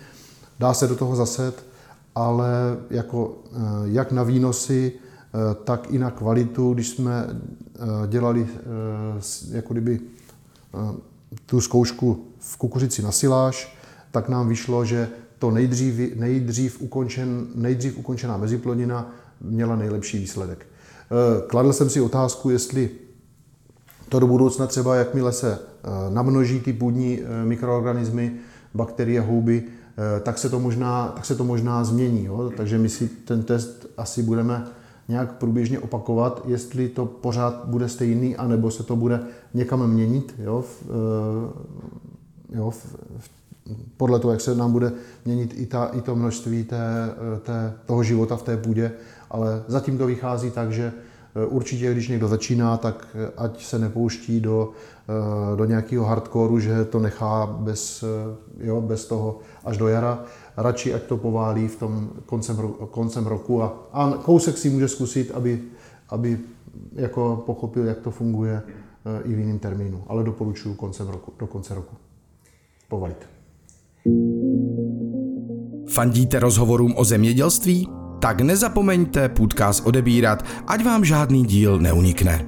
Dá 0.59 0.73
se 0.73 0.87
do 0.87 0.95
toho 0.95 1.15
zaset 1.15 1.69
ale 2.15 2.77
jako, 2.89 3.37
eh, 3.45 3.57
jak 3.83 4.11
na 4.11 4.23
výnosy, 4.23 4.91
eh, 4.91 5.55
tak 5.63 5.91
i 5.91 5.99
na 5.99 6.11
kvalitu, 6.11 6.73
když 6.73 6.89
jsme 6.89 7.27
eh, 7.29 8.07
dělali 8.07 8.47
jako 9.51 9.73
kdyby 9.73 9.99
tu 11.45 11.61
zkoušku 11.61 12.25
v 12.39 12.57
kukuřici 12.57 13.01
na 13.01 13.11
siláž, 13.11 13.77
tak 14.11 14.29
nám 14.29 14.49
vyšlo, 14.49 14.85
že 14.85 15.09
to 15.39 15.51
nejdřív, 15.51 16.15
nejdřív, 16.15 16.81
ukončen, 16.81 17.47
nejdřív 17.55 17.97
ukončená 17.97 18.37
meziplodina 18.37 19.11
měla 19.41 19.75
nejlepší 19.75 20.19
výsledek. 20.19 20.67
Kladl 21.47 21.73
jsem 21.73 21.89
si 21.89 22.01
otázku, 22.01 22.49
jestli 22.49 22.89
to 24.09 24.19
do 24.19 24.27
budoucna 24.27 24.67
třeba, 24.67 24.95
jakmile 24.95 25.31
se 25.31 25.59
namnoží 26.09 26.59
ty 26.59 26.73
půdní 26.73 27.19
mikroorganismy, 27.43 28.31
bakterie, 28.73 29.21
houby, 29.21 29.63
Eh, 29.99 30.19
tak 30.19 30.37
se 30.37 30.49
to 30.49 30.59
možná, 30.59 31.07
tak 31.07 31.25
se 31.25 31.35
to 31.35 31.43
možná 31.43 31.83
změní. 31.83 32.25
Jo? 32.25 32.51
Takže 32.57 32.77
my 32.77 32.89
si 32.89 33.07
ten 33.07 33.43
test 33.43 33.87
asi 33.97 34.23
budeme 34.23 34.67
nějak 35.09 35.37
průběžně 35.37 35.79
opakovat, 35.79 36.43
jestli 36.45 36.89
to 36.89 37.05
pořád 37.05 37.65
bude 37.65 37.89
stejný, 37.89 38.35
anebo 38.35 38.71
se 38.71 38.83
to 38.83 38.95
bude 38.95 39.19
někam 39.53 39.87
měnit, 39.87 40.35
jo? 40.37 40.61
V, 40.61 40.83
eh, 42.51 42.57
jo? 42.57 42.71
V, 42.71 42.95
podle 43.97 44.19
toho, 44.19 44.31
jak 44.31 44.41
se 44.41 44.55
nám 44.55 44.71
bude 44.71 44.91
měnit 45.25 45.53
i, 45.57 45.65
ta, 45.65 45.85
i 45.85 46.01
to 46.01 46.15
množství 46.15 46.63
té, 46.63 47.09
té, 47.43 47.73
toho 47.85 48.03
života 48.03 48.35
v 48.35 48.43
té 48.43 48.57
půdě, 48.57 48.91
ale 49.29 49.63
zatím 49.67 49.97
to 49.97 50.07
vychází 50.07 50.51
tak, 50.51 50.71
že 50.71 50.93
určitě, 51.47 51.91
když 51.91 52.07
někdo 52.07 52.27
začíná, 52.27 52.77
tak 52.77 53.07
ať 53.37 53.65
se 53.65 53.79
nepouští 53.79 54.39
do, 54.39 54.71
do 55.55 55.65
nějakého 55.65 56.05
hardcoreu, 56.05 56.59
že 56.59 56.85
to 56.85 56.99
nechá 56.99 57.45
bez, 57.45 58.03
jo, 58.57 58.81
bez 58.81 59.05
toho 59.05 59.39
až 59.65 59.77
do 59.77 59.87
jara. 59.87 60.23
Radši, 60.59 60.93
ať 60.93 61.03
to 61.03 61.17
poválí 61.17 61.67
v 61.67 61.75
tom 61.75 62.09
koncem, 62.25 62.55
koncem 62.91 63.27
roku 63.27 63.63
a, 63.63 63.87
a 63.91 64.11
kousek 64.11 64.57
si 64.57 64.69
může 64.69 64.87
zkusit, 64.87 65.31
aby, 65.31 65.61
aby 66.09 66.39
jako 66.93 67.43
pochopil, 67.45 67.85
jak 67.85 67.99
to 67.99 68.11
funguje 68.11 68.61
i 69.23 69.35
v 69.35 69.39
jiném 69.39 69.59
termínu. 69.59 70.03
Ale 70.07 70.23
doporučuji 70.23 70.73
koncem 70.73 71.07
roku, 71.07 71.33
do 71.39 71.47
konce 71.47 71.75
roku 71.75 71.95
povalit. 72.87 73.27
Fandíte 75.89 76.39
rozhovorům 76.39 76.93
o 76.97 77.03
zemědělství? 77.03 77.89
Tak 78.21 78.41
nezapomeňte 78.41 79.29
podcast 79.29 79.87
odebírat, 79.87 80.43
ať 80.67 80.85
vám 80.85 81.05
žádný 81.05 81.45
díl 81.45 81.79
neunikne. 81.79 82.45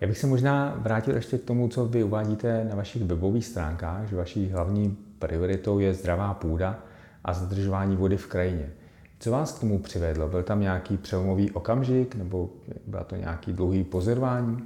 Já 0.00 0.08
bych 0.08 0.18
se 0.18 0.26
možná 0.26 0.74
vrátil 0.78 1.14
ještě 1.14 1.38
k 1.38 1.44
tomu, 1.44 1.68
co 1.68 1.86
vy 1.86 2.04
uvádíte 2.04 2.66
na 2.70 2.76
vašich 2.76 3.04
webových 3.04 3.46
stránkách, 3.46 4.08
že 4.08 4.16
vaší 4.16 4.48
hlavní 4.48 4.96
prioritou 5.18 5.78
je 5.78 5.94
zdravá 5.94 6.34
půda 6.34 6.82
a 7.24 7.32
zadržování 7.32 7.96
vody 7.96 8.16
v 8.16 8.26
krajině. 8.26 8.72
Co 9.18 9.30
vás 9.30 9.52
k 9.52 9.60
tomu 9.60 9.78
přivedlo? 9.78 10.28
Byl 10.28 10.42
tam 10.42 10.60
nějaký 10.60 10.96
přelomový 10.96 11.50
okamžik 11.50 12.14
nebo 12.14 12.50
byla 12.86 13.04
to 13.04 13.16
nějaký 13.16 13.52
dlouhý 13.52 13.84
pozorování? 13.84 14.58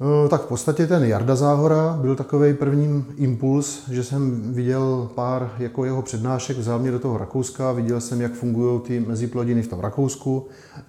No, 0.00 0.28
tak 0.28 0.42
v 0.42 0.46
podstatě 0.46 0.86
ten 0.86 1.04
Jarda 1.04 1.36
Záhora 1.36 1.98
byl 2.00 2.16
takový 2.16 2.54
první 2.54 3.04
impuls, 3.16 3.88
že 3.90 4.04
jsem 4.04 4.52
viděl 4.52 5.10
pár 5.14 5.50
jako 5.58 5.84
jeho 5.84 6.02
přednášek, 6.02 6.56
mě 6.78 6.90
do 6.90 6.98
toho 6.98 7.18
Rakouska, 7.18 7.72
viděl 7.72 8.00
jsem, 8.00 8.20
jak 8.20 8.32
fungují 8.32 8.80
ty 8.80 9.00
meziplodiny 9.00 9.62
v 9.62 9.68
tom 9.68 9.80
Rakousku. 9.80 10.46
E, 10.76 10.82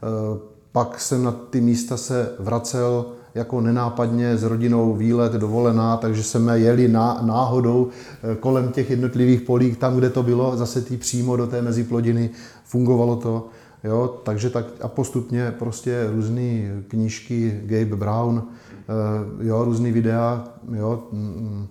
pak 0.72 1.00
jsem 1.00 1.24
na 1.24 1.32
ty 1.32 1.62
místa 1.62 1.98
se 1.98 2.36
vracel 2.40 3.06
jako 3.36 3.62
nenápadně 3.62 4.38
s 4.38 4.44
rodinou 4.44 4.94
výlet, 4.94 5.34
dovolená, 5.34 5.98
takže 5.98 6.24
jsme 6.24 6.60
jeli 6.60 6.88
náhodou 7.22 7.88
e, 8.32 8.36
kolem 8.36 8.72
těch 8.72 8.90
jednotlivých 8.90 9.42
polí, 9.42 9.76
tam, 9.76 9.96
kde 9.96 10.10
to 10.10 10.24
bylo, 10.24 10.58
zase 10.58 10.82
ty 10.82 10.98
přímo 10.98 11.36
do 11.36 11.48
té 11.48 11.62
meziplodiny, 11.62 12.30
fungovalo 12.64 13.16
to. 13.16 13.48
Jo, 13.84 14.20
takže 14.24 14.50
tak 14.50 14.66
a 14.82 14.88
postupně 14.88 15.54
prostě 15.60 16.10
různé 16.14 16.82
knížky, 16.88 17.62
Gabe 17.66 17.96
Brown, 17.96 18.44
Eh, 18.92 19.48
jo, 19.48 19.64
různý 19.66 19.92
videa, 19.92 20.44
jo, 20.74 21.04
mm, 21.12 21.68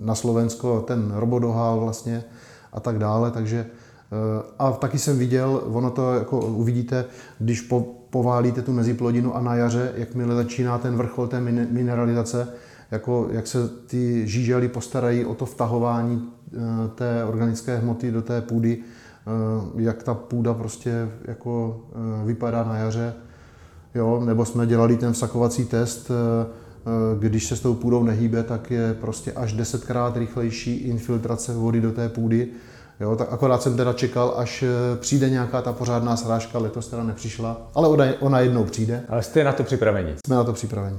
na 0.00 0.14
Slovensko 0.14 0.84
ten 0.86 1.12
robodohál 1.14 1.80
vlastně 1.80 2.24
a 2.72 2.80
tak 2.80 2.98
dále, 2.98 3.30
takže 3.30 3.66
eh, 3.66 4.42
a 4.58 4.72
taky 4.72 4.98
jsem 4.98 5.18
viděl, 5.18 5.62
ono 5.64 5.90
to 5.90 6.14
jako 6.14 6.40
uvidíte, 6.40 7.04
když 7.38 7.60
po, 7.60 7.94
poválíte 8.14 8.62
tu 8.62 8.72
meziplodinu 8.72 9.36
a 9.36 9.40
na 9.40 9.54
jaře, 9.54 9.92
jakmile 9.96 10.34
začíná 10.34 10.78
ten 10.78 10.96
vrchol 10.96 11.26
té 11.26 11.40
mineralizace, 11.70 12.48
jako 12.90 13.28
jak 13.30 13.46
se 13.46 13.68
ty 13.86 14.28
žížely 14.28 14.68
postarají 14.68 15.24
o 15.24 15.34
to 15.34 15.46
vtahování 15.46 16.22
eh, 16.22 16.58
té 16.94 17.24
organické 17.24 17.76
hmoty 17.76 18.10
do 18.10 18.22
té 18.22 18.40
půdy, 18.40 18.78
jak 19.76 20.02
ta 20.02 20.14
půda 20.14 20.54
prostě 20.54 21.08
jako 21.24 21.80
vypadá 22.24 22.64
na 22.64 22.76
jaře, 22.76 23.14
jo, 23.94 24.22
nebo 24.24 24.44
jsme 24.44 24.66
dělali 24.66 24.96
ten 24.96 25.12
vsakovací 25.12 25.64
test, 25.64 26.10
eh, 26.10 26.46
eh, 26.46 27.18
když 27.18 27.46
se 27.46 27.56
s 27.56 27.60
tou 27.60 27.74
půdou 27.74 28.02
nehýbe, 28.02 28.42
tak 28.42 28.70
je 28.70 28.94
prostě 28.94 29.32
až 29.32 29.52
desetkrát 29.52 30.16
rychlejší 30.16 30.76
infiltrace 30.76 31.54
vody 31.54 31.80
do 31.80 31.92
té 31.92 32.08
půdy. 32.08 32.48
Jo, 33.00 33.16
tak 33.16 33.32
akorát 33.32 33.62
jsem 33.62 33.76
teda 33.76 33.92
čekal, 33.92 34.34
až 34.36 34.62
eh, 34.62 34.96
přijde 34.96 35.30
nějaká 35.30 35.62
ta 35.62 35.72
pořádná 35.72 36.16
srážka, 36.16 36.58
letos 36.58 36.88
teda 36.88 37.02
nepřišla, 37.02 37.70
ale 37.74 37.88
ona, 37.88 38.04
ona 38.20 38.40
jednou 38.40 38.64
přijde. 38.64 39.04
Ale 39.08 39.22
jste 39.22 39.44
na 39.44 39.52
to 39.52 39.64
připraveni? 39.64 40.14
Jsme 40.26 40.36
na 40.36 40.44
to 40.44 40.52
připraveni. 40.52 40.98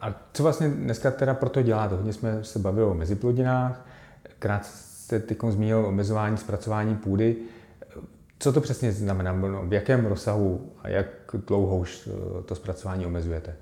A 0.00 0.20
co 0.32 0.42
vlastně 0.42 0.68
dneska 0.68 1.10
teda 1.10 1.34
proto 1.34 1.62
děláte? 1.62 1.94
Hodně 1.94 2.12
jsme 2.12 2.38
se 2.44 2.58
bavili 2.58 2.86
o 2.86 2.94
meziplodinách, 2.94 3.86
krát 4.38 4.66
jste 4.66 5.20
teď 5.20 5.38
zmínil 5.48 5.86
omezování 5.86 6.36
zpracování 6.36 6.96
půdy. 6.96 7.36
Co 8.38 8.52
to 8.52 8.60
přesně 8.60 8.92
znamená? 8.92 9.32
V 9.68 9.72
jakém 9.72 10.06
rozsahu 10.06 10.72
a 10.82 10.88
jak 10.88 11.06
dlouho 11.46 11.78
už 11.78 12.08
eh, 12.08 12.42
to 12.42 12.54
zpracování 12.54 13.06
omezujete? 13.06 13.54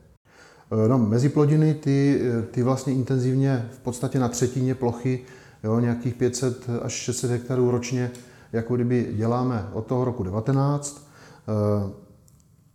Eh, 0.72 0.88
no, 0.88 0.98
meziplodiny, 0.98 1.74
ty, 1.74 2.20
ty 2.50 2.62
vlastně 2.62 2.92
intenzivně 2.92 3.68
v 3.70 3.78
podstatě 3.78 4.18
na 4.18 4.28
třetině 4.28 4.74
plochy, 4.74 5.24
jo, 5.64 5.80
nějakých 5.80 6.14
500 6.14 6.66
až 6.82 6.92
600 6.92 7.30
hektarů 7.30 7.70
ročně, 7.70 8.10
jako 8.52 8.74
kdyby 8.74 9.12
děláme 9.16 9.68
od 9.72 9.86
toho 9.86 10.04
roku 10.04 10.22
19. 10.22 11.08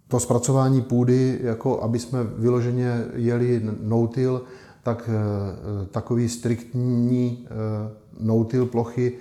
To 0.08 0.20
zpracování 0.20 0.82
půdy, 0.82 1.40
jako 1.44 1.82
aby 1.82 2.00
jsme 2.00 2.24
vyloženě 2.24 3.06
jeli 3.14 3.62
no-till, 3.82 4.44
tak 4.84 5.10
takový 5.92 6.30
striktní 6.30 7.48
no-till 8.20 8.66
plochy 8.66 9.14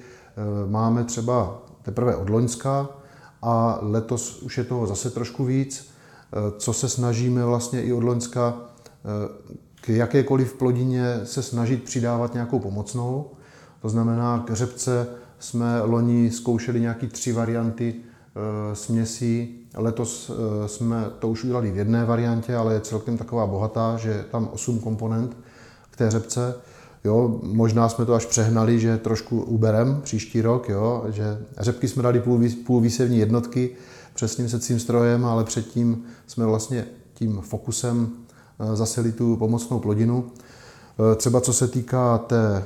máme 0.66 1.04
třeba 1.04 1.62
teprve 1.82 2.16
od 2.16 2.30
Loňska 2.30 2.88
a 3.42 3.78
letos 3.82 4.42
už 4.42 4.58
je 4.58 4.64
toho 4.64 4.86
zase 4.86 5.10
trošku 5.10 5.44
víc, 5.44 5.88
eh, 5.88 6.36
co 6.58 6.72
se 6.72 6.88
snažíme 6.88 7.44
vlastně 7.44 7.82
i 7.82 7.92
od 7.92 8.04
Loňska 8.04 8.54
eh, 8.58 9.52
k 9.80 9.88
jakékoliv 9.88 10.54
plodině 10.54 11.20
se 11.24 11.42
snažit 11.42 11.84
přidávat 11.84 12.34
nějakou 12.34 12.58
pomocnou. 12.58 13.30
To 13.86 13.90
znamená, 13.90 14.44
k 14.46 14.54
řepce 14.54 15.06
jsme 15.38 15.80
loni 15.80 16.30
zkoušeli 16.30 16.80
nějaký 16.80 17.06
tři 17.06 17.32
varianty 17.32 17.94
eh, 17.94 18.76
směsí. 18.76 19.58
Letos 19.74 20.30
jsme 20.66 21.04
to 21.18 21.28
už 21.28 21.44
udělali 21.44 21.70
v 21.70 21.76
jedné 21.76 22.04
variantě, 22.04 22.56
ale 22.56 22.74
je 22.74 22.80
celkem 22.80 23.18
taková 23.18 23.46
bohatá, 23.46 23.96
že 23.96 24.10
je 24.10 24.22
tam 24.22 24.48
osm 24.52 24.78
komponent 24.78 25.36
k 25.90 25.96
té 25.96 26.10
řepce. 26.10 26.54
Jo, 27.04 27.40
možná 27.42 27.88
jsme 27.88 28.04
to 28.04 28.14
až 28.14 28.26
přehnali, 28.26 28.80
že 28.80 28.98
trošku 28.98 29.42
uberem 29.42 30.00
příští 30.04 30.42
rok, 30.42 30.68
jo, 30.68 31.04
že 31.08 31.38
řepky 31.58 31.88
jsme 31.88 32.02
dali 32.02 32.20
půl, 32.20 32.40
půl 32.66 32.80
výsevní 32.80 33.18
jednotky 33.18 33.70
přesným 34.14 34.48
secím 34.48 34.80
strojem, 34.80 35.24
ale 35.24 35.44
předtím 35.44 36.04
jsme 36.26 36.46
vlastně 36.46 36.86
tím 37.14 37.40
fokusem 37.40 38.10
eh, 38.60 38.76
zaseli 38.76 39.12
tu 39.12 39.36
pomocnou 39.36 39.78
plodinu. 39.78 40.30
Třeba 41.16 41.40
co 41.40 41.52
se 41.52 41.68
týká 41.68 42.18
té, 42.18 42.64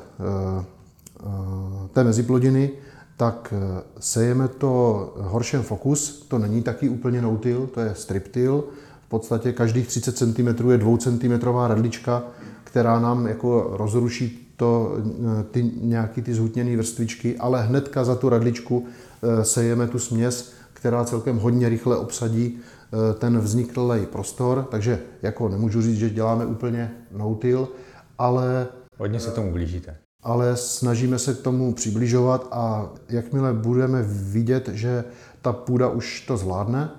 té 1.92 2.04
meziplodiny, 2.04 2.70
tak 3.16 3.54
sejeme 4.00 4.48
to 4.48 5.14
horšem 5.18 5.62
fokus, 5.62 6.26
to 6.28 6.38
není 6.38 6.62
taky 6.62 6.88
úplně 6.88 7.22
noutil, 7.22 7.66
to 7.66 7.80
je 7.80 7.94
striptil. 7.94 8.64
V 9.06 9.08
podstatě 9.08 9.52
každých 9.52 9.86
30 9.86 10.16
cm 10.16 10.70
je 10.70 10.78
2 10.78 10.98
cm 10.98 11.32
radlička, 11.66 12.22
která 12.64 13.00
nám 13.00 13.26
jako 13.26 13.70
rozruší 13.72 14.50
to, 14.56 14.96
eh, 14.98 15.42
ty, 15.50 15.70
nějaký 15.80 16.22
ty 16.22 16.34
zhutněné 16.34 16.76
vrstvičky, 16.76 17.36
ale 17.38 17.62
hnedka 17.62 18.04
za 18.04 18.14
tu 18.14 18.28
radličku 18.28 18.86
eh, 18.86 19.44
sejeme 19.44 19.86
tu 19.86 19.98
směs, 19.98 20.52
která 20.72 21.04
celkem 21.04 21.38
hodně 21.38 21.68
rychle 21.68 21.96
obsadí 21.96 22.58
eh, 22.58 23.14
ten 23.14 23.38
vzniklý 23.38 24.06
prostor, 24.12 24.66
takže 24.70 24.98
jako 25.22 25.48
nemůžu 25.48 25.82
říct, 25.82 25.98
že 25.98 26.10
děláme 26.10 26.46
úplně 26.46 26.92
no-till, 27.12 27.68
ale... 28.18 28.68
Hodně 28.98 29.20
se 29.20 29.30
tomu 29.30 29.52
blížíte. 29.52 30.09
Ale 30.22 30.56
snažíme 30.56 31.18
se 31.18 31.34
k 31.34 31.40
tomu 31.40 31.74
přibližovat 31.74 32.48
a 32.50 32.90
jakmile 33.08 33.52
budeme 33.52 34.02
vidět, 34.08 34.68
že 34.68 35.04
ta 35.42 35.52
půda 35.52 35.88
už 35.88 36.20
to 36.20 36.36
zvládne, 36.36 36.90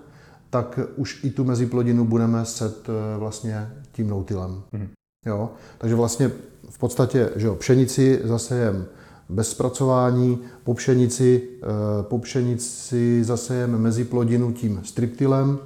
tak 0.49 0.79
už 0.95 1.23
i 1.23 1.29
tu 1.29 1.43
meziplodinu 1.43 2.05
budeme 2.05 2.45
set 2.45 2.87
vlastně 3.17 3.69
tím 3.91 4.09
noutilem. 4.09 4.61
Hmm. 4.73 4.87
Jo? 5.25 5.49
Takže 5.77 5.95
vlastně 5.95 6.31
v 6.69 6.79
podstatě 6.79 7.29
že 7.35 7.47
jo, 7.47 7.55
pšenici 7.55 8.21
zasejem 8.23 8.85
bez 9.29 9.49
zpracování, 9.49 10.39
po 10.63 10.73
pšenici, 10.73 11.43
eh, 11.63 12.03
po 12.03 12.19
pšenici 12.19 13.23
zasejem 13.23 13.77
mezi 13.77 14.03
plodinu 14.03 14.51
tím 14.51 14.81
striptilem, 14.83 15.59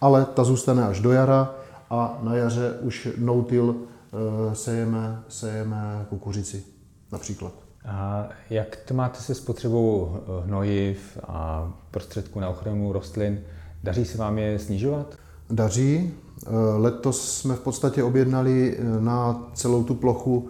ale 0.00 0.26
ta 0.34 0.44
zůstane 0.44 0.86
až 0.86 1.00
do 1.00 1.12
jara 1.12 1.54
a 1.90 2.18
na 2.22 2.34
jaře 2.36 2.78
už 2.80 3.08
no-till 3.18 3.76
eh, 3.76 4.54
sejeme, 4.54 5.22
sejeme 5.28 6.06
kukuřici 6.08 6.73
například. 7.14 7.52
A 7.84 8.28
jak 8.50 8.76
to 8.76 8.94
máte 8.94 9.20
se 9.20 9.34
spotřebou 9.34 10.16
eh, 10.16 10.46
hnojiv 10.46 11.18
a 11.28 11.72
prostředků 11.90 12.40
na 12.40 12.48
ochranu 12.48 12.92
rostlin? 12.92 13.40
Daří 13.82 14.04
se 14.04 14.18
vám 14.18 14.38
je 14.38 14.58
snižovat? 14.58 15.14
Daří. 15.50 16.14
Eh, 16.46 16.50
letos 16.76 17.38
jsme 17.38 17.54
v 17.54 17.60
podstatě 17.60 18.02
objednali 18.02 18.76
eh, 18.78 19.00
na 19.00 19.50
celou 19.54 19.84
tu 19.84 19.94
plochu 19.94 20.48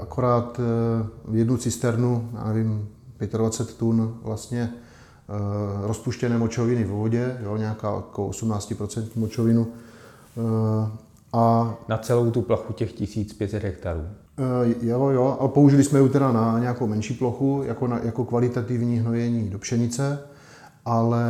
akorát 0.00 0.60
jednu 1.32 1.56
cisternu, 1.56 2.30
já 2.34 2.44
nevím, 2.44 2.88
25 3.18 3.76
tun 3.76 4.18
vlastně 4.22 4.72
rozpuštěné 5.82 6.38
močoviny 6.38 6.84
v 6.84 6.90
vodě, 6.90 7.38
jo, 7.42 7.56
nějaká 7.56 7.94
jako 7.94 8.28
18% 8.28 9.08
močovinu. 9.16 9.66
A 11.32 11.74
na 11.88 11.98
celou 11.98 12.30
tu 12.30 12.42
plochu 12.42 12.72
těch 12.72 12.92
1500 12.92 13.62
hektarů? 13.62 14.00
Jo, 14.82 15.08
jo, 15.08 15.36
ale 15.40 15.48
použili 15.48 15.84
jsme 15.84 16.00
ji 16.00 16.08
teda 16.08 16.32
na 16.32 16.58
nějakou 16.58 16.86
menší 16.86 17.14
plochu, 17.14 17.62
jako, 17.66 17.86
na, 17.86 18.00
jako 18.02 18.24
kvalitativní 18.24 18.98
hnojení 18.98 19.50
do 19.50 19.58
pšenice, 19.58 20.18
ale 20.84 21.22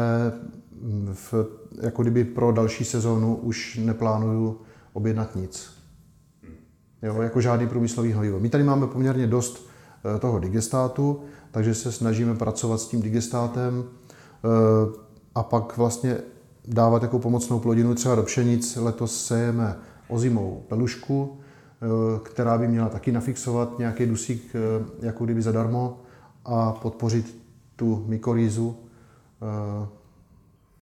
v, 1.13 1.35
jako 1.83 2.03
kdyby 2.03 2.25
pro 2.25 2.53
další 2.53 2.85
sezónu 2.85 3.37
už 3.37 3.81
neplánuju 3.85 4.61
objednat 4.93 5.37
nic. 5.37 5.71
Jo, 7.03 7.23
jako 7.23 7.41
žádný 7.41 7.67
průmyslový 7.67 8.13
hnojivo. 8.13 8.41
My 8.41 8.49
tady 8.49 8.65
máme 8.65 8.87
poměrně 8.87 9.27
dost 9.27 9.69
eh, 10.17 10.19
toho 10.19 10.39
digestátu, 10.39 11.21
takže 11.51 11.75
se 11.75 11.93
snažíme 11.93 12.35
pracovat 12.35 12.81
s 12.81 12.89
tím 12.89 13.03
digestátem 13.03 13.85
eh, 13.85 14.49
a 15.35 15.43
pak 15.43 15.77
vlastně 15.77 16.17
dávat 16.69 17.03
jako 17.03 17.19
pomocnou 17.19 17.59
plodinu 17.59 17.95
třeba 17.95 18.15
do 18.15 18.23
pšenic. 18.23 18.77
Letos 18.77 19.27
sejeme 19.27 19.77
ozimou 20.11 20.63
pelušku, 20.69 21.39
eh, 21.39 21.87
která 22.23 22.59
by 22.59 22.69
měla 22.69 22.89
taky 22.89 23.13
nafixovat 23.13 23.79
nějaký 23.79 24.07
dusík 24.07 24.57
jako 25.03 25.25
kdyby 25.25 25.43
zadarmo 25.43 26.01
a 26.45 26.73
podpořit 26.73 27.37
tu 27.77 28.05
mykorýzu. 28.07 28.77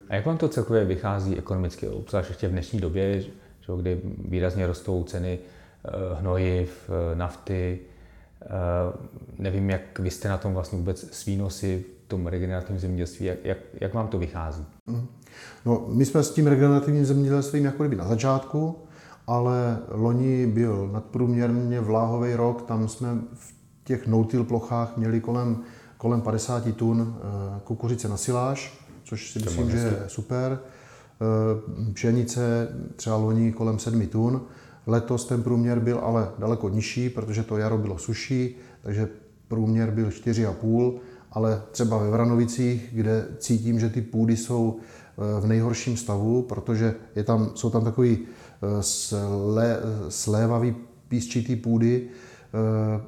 A 0.09 0.15
jak 0.15 0.25
vám 0.25 0.37
to 0.37 0.49
celkově 0.49 0.85
vychází 0.85 1.37
ekonomicky, 1.37 1.87
obzvlášť 1.87 2.29
ještě 2.29 2.47
v 2.47 2.51
dnešní 2.51 2.79
době, 2.79 3.23
kdy 3.75 4.01
výrazně 4.17 4.67
rostou 4.67 5.03
ceny 5.03 5.39
Eh, 5.87 6.19
hnojiv, 6.19 6.89
eh, 6.89 7.15
nafty. 7.15 7.79
Eh, 8.41 8.47
nevím, 9.37 9.69
jak 9.69 9.99
vy 9.99 10.11
jste 10.11 10.29
na 10.29 10.37
tom 10.37 10.53
vlastně 10.53 10.77
vůbec 10.77 11.05
s 11.11 11.25
výnosy 11.25 11.85
v 12.05 12.07
tom 12.07 12.27
regenerativním 12.27 12.79
zemědělství, 12.79 13.25
jak, 13.25 13.45
jak, 13.45 13.57
jak 13.81 13.93
vám 13.93 14.07
to 14.07 14.19
vychází? 14.19 14.65
Mhm. 14.87 15.07
No, 15.65 15.85
my 15.87 16.05
jsme 16.05 16.23
s 16.23 16.33
tím 16.33 16.47
regenerativním 16.47 17.05
zemědělstvím 17.05 17.65
jako 17.65 17.83
kdyby 17.83 17.95
na 17.95 18.07
začátku, 18.07 18.75
ale 19.27 19.79
loni 19.91 20.47
byl 20.47 20.89
nadprůměrně 20.93 21.81
vláhový 21.81 22.35
rok, 22.35 22.61
tam 22.61 22.87
jsme 22.87 23.07
v 23.33 23.53
těch 23.83 24.07
no 24.07 24.27
plochách 24.47 24.97
měli 24.97 25.21
kolem, 25.21 25.57
kolem 25.97 26.21
50 26.21 26.75
tun 26.75 27.15
kukuřice 27.63 28.09
na 28.09 28.17
siláž, 28.17 28.81
což 29.03 29.31
si 29.31 29.39
myslím, 29.39 29.69
že 29.69 29.77
je 29.77 30.03
super. 30.07 30.59
Pšenice 31.93 32.67
třeba 32.95 33.15
loni 33.15 33.51
kolem 33.51 33.79
7 33.79 34.07
tun. 34.07 34.41
Letos 34.87 35.25
ten 35.25 35.43
průměr 35.43 35.79
byl 35.79 35.99
ale 35.99 36.29
daleko 36.39 36.69
nižší, 36.69 37.09
protože 37.09 37.43
to 37.43 37.57
jaro 37.57 37.77
bylo 37.77 37.97
suší, 37.97 38.55
takže 38.81 39.09
průměr 39.47 39.91
byl 39.91 40.09
4,5, 40.09 40.99
ale 41.31 41.61
třeba 41.71 41.97
ve 41.97 42.09
Vranovicích, 42.09 42.89
kde 42.91 43.27
cítím, 43.37 43.79
že 43.79 43.89
ty 43.89 44.01
půdy 44.01 44.37
jsou 44.37 44.77
eh, 44.79 45.41
v 45.41 45.47
nejhorším 45.47 45.97
stavu, 45.97 46.41
protože 46.41 46.95
je 47.15 47.23
tam, 47.23 47.51
jsou 47.55 47.69
tam 47.69 47.83
takový 47.83 48.19
eh, 48.19 48.46
slé, 48.81 49.77
slévavý 50.09 50.75
písčitý 51.07 51.55
půdy, 51.55 52.07
eh, 52.07 53.01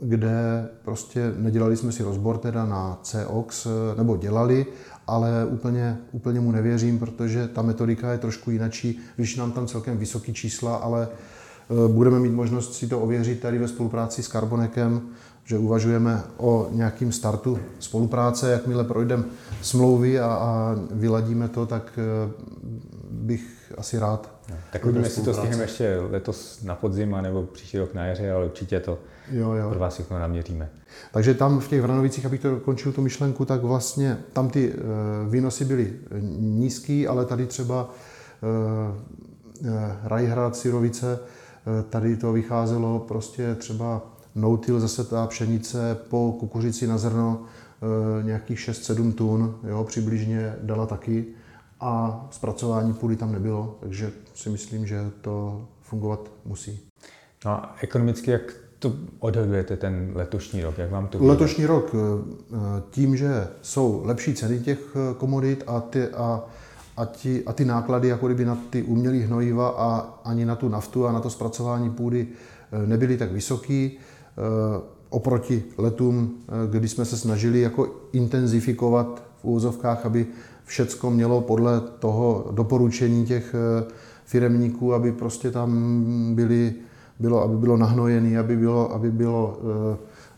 kde 0.00 0.68
prostě 0.84 1.32
nedělali 1.36 1.76
jsme 1.76 1.92
si 1.92 2.02
rozbor 2.02 2.38
teda 2.38 2.66
na 2.66 2.98
COX, 3.02 3.66
nebo 3.96 4.16
dělali, 4.16 4.66
ale 5.06 5.46
úplně, 5.46 5.98
úplně 6.12 6.40
mu 6.40 6.52
nevěřím, 6.52 6.98
protože 6.98 7.48
ta 7.48 7.62
metodika 7.62 8.12
je 8.12 8.18
trošku 8.18 8.50
jinačí, 8.50 9.00
když 9.16 9.36
nám 9.36 9.52
tam 9.52 9.66
celkem 9.66 9.98
vysoké 9.98 10.32
čísla, 10.32 10.76
ale 10.76 11.08
e, 11.08 11.92
budeme 11.92 12.18
mít 12.18 12.32
možnost 12.32 12.74
si 12.74 12.86
to 12.86 13.00
ověřit 13.00 13.40
tady 13.40 13.58
ve 13.58 13.68
spolupráci 13.68 14.22
s 14.22 14.28
Carbonekem, 14.28 15.00
že 15.44 15.58
uvažujeme 15.58 16.22
o 16.36 16.68
nějakým 16.72 17.12
startu 17.12 17.58
spolupráce, 17.78 18.50
jakmile 18.50 18.84
projdeme 18.84 19.24
smlouvy 19.62 20.20
a, 20.20 20.26
a 20.26 20.74
vyladíme 20.90 21.48
to, 21.48 21.66
tak 21.66 21.98
bych 23.28 23.72
asi 23.78 23.98
rád. 23.98 24.30
No, 24.50 24.56
tak 24.72 24.84
uvidíme, 24.84 25.06
jestli 25.06 25.22
to 25.22 25.34
stihneme 25.34 25.64
ještě 25.64 25.96
letos 26.10 26.62
na 26.62 26.74
podzim, 26.74 27.16
nebo 27.22 27.42
příští 27.42 27.78
rok 27.78 27.94
na 27.94 28.06
jaře, 28.06 28.32
ale 28.32 28.44
určitě 28.46 28.80
to 28.80 28.98
jo, 29.32 29.52
jo. 29.52 29.70
pro 29.70 29.78
vás 29.78 29.94
všechno 29.94 30.18
naměříme. 30.18 30.70
Takže 31.12 31.34
tam 31.34 31.60
v 31.60 31.68
těch 31.68 31.82
Vranovicích, 31.82 32.26
abych 32.26 32.40
to 32.40 32.56
končil 32.56 32.92
tu 32.92 33.02
myšlenku, 33.02 33.44
tak 33.44 33.62
vlastně 33.62 34.18
tam 34.32 34.50
ty 34.50 34.72
eh, 34.72 34.78
výnosy 35.30 35.64
byly 35.64 35.92
nízký, 36.38 37.06
ale 37.06 37.24
tady 37.24 37.46
třeba 37.46 37.90
eh, 38.42 38.98
eh, 39.64 39.96
Rajhrad, 40.04 40.56
Sirovice, 40.56 41.18
tady 41.90 42.16
to 42.16 42.32
vycházelo 42.32 42.98
prostě 42.98 43.54
třeba 43.54 44.02
noutil 44.34 44.80
zase 44.80 45.04
ta 45.04 45.26
pšenice 45.26 45.98
po 46.08 46.36
kukuřici 46.40 46.86
na 46.86 46.98
zrno 46.98 47.42
nějakých 48.22 48.58
6-7 48.58 49.12
tun, 49.12 49.54
jo, 49.68 49.84
přibližně 49.84 50.56
dala 50.62 50.86
taky 50.86 51.26
a 51.80 52.26
zpracování 52.30 52.94
půdy 52.94 53.16
tam 53.16 53.32
nebylo, 53.32 53.76
takže 53.80 54.12
si 54.34 54.50
myslím, 54.50 54.86
že 54.86 55.10
to 55.20 55.66
fungovat 55.80 56.30
musí. 56.44 56.80
No 57.44 57.50
a 57.50 57.76
ekonomicky 57.80 58.30
jak 58.30 58.42
to 58.78 58.92
odhadujete 59.18 59.76
ten 59.76 60.10
letošní 60.14 60.62
rok? 60.62 60.78
Jak 60.78 60.90
vám 60.90 61.06
to 61.06 61.18
bude? 61.18 61.30
Letošní 61.30 61.66
rok 61.66 61.94
eh, 61.94 62.56
tím, 62.90 63.16
že 63.16 63.48
jsou 63.62 64.02
lepší 64.04 64.34
ceny 64.34 64.60
těch 64.60 64.78
eh, 64.94 65.14
komodit 65.14 65.64
a 65.66 65.80
ty, 65.80 66.08
a, 66.08 66.44
a, 66.96 67.04
ti, 67.04 67.42
a 67.46 67.52
ty 67.52 67.64
náklady 67.64 68.08
jako 68.08 68.26
kdyby 68.26 68.44
na 68.44 68.58
ty 68.70 68.82
umělé 68.82 69.16
hnojiva 69.16 69.68
a 69.68 70.20
ani 70.24 70.44
na 70.44 70.56
tu 70.56 70.68
naftu 70.68 71.06
a 71.06 71.12
na 71.12 71.20
to 71.20 71.30
zpracování 71.30 71.90
půdy 71.90 72.28
eh, 72.72 72.86
nebyly 72.86 73.16
tak 73.16 73.32
vysoký 73.32 73.98
oproti 75.10 75.64
letům, 75.78 76.34
kdy 76.70 76.88
jsme 76.88 77.04
se 77.04 77.16
snažili 77.16 77.60
jako 77.60 77.88
intenzifikovat 78.12 79.22
v 79.40 79.44
úvozovkách, 79.44 80.06
aby 80.06 80.26
všecko 80.68 81.10
mělo 81.10 81.40
podle 81.40 81.80
toho 81.80 82.48
doporučení 82.50 83.26
těch 83.26 83.54
firemníků, 84.24 84.94
aby 84.94 85.12
prostě 85.12 85.50
tam 85.50 86.34
byly 86.34 86.74
bylo, 87.20 87.42
aby 87.42 87.56
bylo 87.56 87.76
nahnojený, 87.76 88.38
aby, 88.38 88.56
bylo, 88.56 88.94
aby, 88.94 89.10
bylo, 89.10 89.58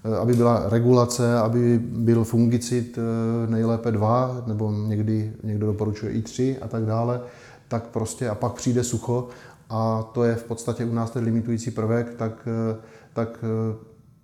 eh, 0.04 0.16
aby 0.16 0.34
byla 0.34 0.68
regulace, 0.68 1.38
aby 1.38 1.80
byl 1.82 2.24
fungicid 2.24 2.98
eh, 2.98 3.50
nejlépe 3.50 3.92
dva, 3.92 4.42
nebo 4.46 4.72
někdy 4.72 5.32
někdo 5.42 5.66
doporučuje 5.66 6.12
i 6.12 6.22
tři 6.22 6.58
a 6.62 6.68
tak 6.68 6.86
dále, 6.86 7.20
tak 7.68 7.86
prostě 7.86 8.28
a 8.28 8.34
pak 8.34 8.52
přijde 8.52 8.84
sucho 8.84 9.28
a 9.70 10.10
to 10.12 10.24
je 10.24 10.34
v 10.34 10.44
podstatě 10.44 10.84
u 10.84 10.94
nás 10.94 11.10
ten 11.10 11.24
limitující 11.24 11.70
prvek, 11.70 12.14
tak, 12.14 12.48
eh, 12.48 12.76
tak 13.12 13.44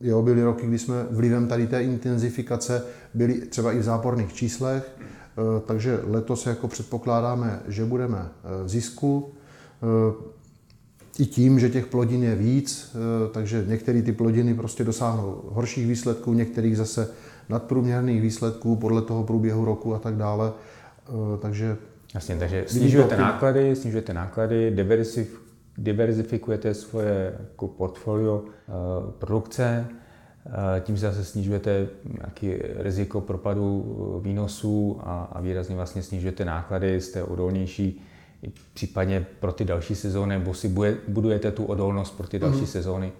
jo, 0.00 0.22
byly 0.22 0.42
roky, 0.42 0.66
kdy 0.66 0.78
jsme 0.78 1.06
vlivem 1.10 1.48
tady 1.48 1.66
té 1.66 1.82
intenzifikace 1.82 2.82
byli 3.14 3.34
třeba 3.34 3.72
i 3.72 3.78
v 3.78 3.82
záporných 3.82 4.32
číslech, 4.32 4.90
takže 5.66 6.00
letos 6.04 6.46
jako 6.46 6.68
předpokládáme, 6.68 7.60
že 7.68 7.84
budeme 7.84 8.28
v 8.64 8.68
zisku 8.68 9.32
i 11.18 11.26
tím, 11.26 11.60
že 11.60 11.68
těch 11.68 11.86
plodin 11.86 12.22
je 12.22 12.34
víc, 12.34 12.96
eh, 12.96 13.28
takže 13.32 13.64
některé 13.66 14.02
ty 14.02 14.12
plodiny 14.12 14.54
prostě 14.54 14.84
dosáhnou 14.84 15.42
horších 15.48 15.86
výsledků, 15.86 16.34
některých 16.34 16.76
zase 16.76 17.08
nadprůměrných 17.48 18.22
výsledků 18.22 18.76
podle 18.76 19.02
toho 19.02 19.24
průběhu 19.24 19.64
roku 19.64 19.94
a 19.94 19.98
tak 19.98 20.16
dále. 20.16 20.52
Eh, 21.08 21.38
takže 21.40 21.76
Jasně, 22.14 22.36
takže 22.36 22.64
snižujete 22.66 23.16
náklady, 23.16 23.76
snižujete 23.76 24.14
náklady, 24.14 24.76
diverzifikujete 25.78 26.74
svoje 26.74 27.34
jako 27.38 27.68
portfolio 27.68 28.44
eh, 28.46 28.72
produkce, 29.18 29.86
tím 30.80 30.98
zase 30.98 31.24
snižujete 31.24 31.88
nějaký 32.18 32.54
riziko 32.76 33.20
propadu 33.20 34.20
výnosů 34.24 35.00
a, 35.00 35.28
a 35.32 35.40
výrazně 35.40 35.76
vlastně 35.76 36.02
snižujete 36.02 36.44
náklady, 36.44 37.00
jste 37.00 37.22
odolnější 37.22 38.02
případně 38.74 39.26
pro 39.40 39.52
ty 39.52 39.64
další 39.64 39.94
sezóny, 39.94 40.38
nebo 40.38 40.54
si 40.54 40.74
budujete 41.08 41.50
tu 41.50 41.64
odolnost 41.64 42.16
pro 42.16 42.26
ty 42.26 42.38
další 42.38 42.60
mm. 42.60 42.66
sezóny, 42.66 43.12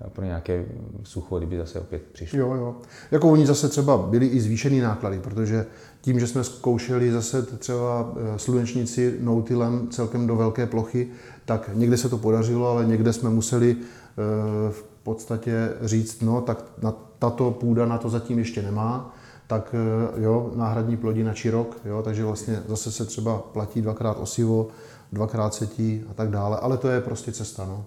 eh, 0.00 0.10
pro 0.10 0.24
nějaké 0.24 0.64
sucho, 1.02 1.38
kdyby 1.38 1.56
zase 1.56 1.80
opět 1.80 2.02
přišlo. 2.12 2.38
Jo, 2.38 2.54
jo. 2.54 2.76
Jako 3.10 3.30
oni 3.30 3.46
zase 3.46 3.68
třeba 3.68 3.98
byli 3.98 4.26
i 4.26 4.40
zvýšený 4.40 4.80
náklady, 4.80 5.18
protože 5.18 5.66
tím, 6.00 6.20
že 6.20 6.26
jsme 6.26 6.44
zkoušeli 6.44 7.12
zase 7.12 7.42
třeba 7.42 8.12
eh, 8.34 8.38
slunečnici 8.38 9.16
noutilem 9.20 9.88
celkem 9.90 10.26
do 10.26 10.36
velké 10.36 10.66
plochy, 10.66 11.08
tak 11.44 11.70
někde 11.74 11.96
se 11.96 12.08
to 12.08 12.18
podařilo, 12.18 12.68
ale 12.68 12.86
někde 12.86 13.12
jsme 13.12 13.30
museli 13.30 13.76
eh, 13.76 14.89
v 15.00 15.02
podstatě 15.02 15.72
říct, 15.80 16.22
no 16.22 16.40
tak 16.40 16.64
na 16.82 16.94
tato 17.18 17.50
půda 17.50 17.86
na 17.86 17.98
to 17.98 18.08
zatím 18.08 18.38
ještě 18.38 18.62
nemá, 18.62 19.14
tak 19.46 19.74
eh, 19.74 20.22
jo, 20.22 20.52
náhradní 20.54 20.96
plodina 20.96 21.32
rok, 21.50 21.76
jo, 21.84 22.02
takže 22.02 22.24
vlastně 22.24 22.62
zase 22.66 22.92
se 22.92 23.04
třeba 23.04 23.38
platí 23.38 23.82
dvakrát 23.82 24.18
osivo, 24.20 24.68
dvakrát 25.12 25.54
setí 25.54 26.04
a 26.10 26.14
tak 26.14 26.30
dále, 26.30 26.56
ale 26.56 26.76
to 26.76 26.88
je 26.88 27.00
prostě 27.00 27.32
cesta. 27.32 27.64
No. 27.64 27.84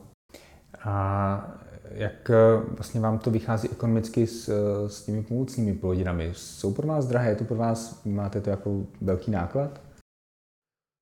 A 0.86 1.58
jak 1.92 2.30
eh, 2.30 2.36
vlastně 2.78 3.02
vám 3.02 3.20
to 3.20 3.32
vychází 3.32 3.70
ekonomicky 3.70 4.28
s, 4.28 4.50
s 4.88 5.02
těmi 5.02 5.24
pomocnými 5.24 5.74
plodinami? 5.74 6.32
Jsou 6.34 6.74
pro 6.74 6.88
vás 6.88 7.06
drahé? 7.06 7.30
Je 7.30 7.36
to 7.36 7.44
pro 7.44 7.58
vás, 7.58 8.02
máte 8.06 8.42
to 8.42 8.50
jako 8.50 8.82
velký 9.02 9.32
náklad? 9.32 9.82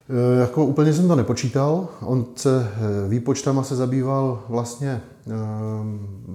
E, 0.10 0.40
jako 0.40 0.66
úplně 0.66 0.94
jsem 0.94 1.08
to 1.08 1.16
nepočítal. 1.16 1.88
On 2.02 2.26
se 2.36 2.68
výpočtama 3.08 3.64
se 3.64 3.76
zabýval 3.76 4.44
vlastně 4.50 4.90
e, 4.90 5.02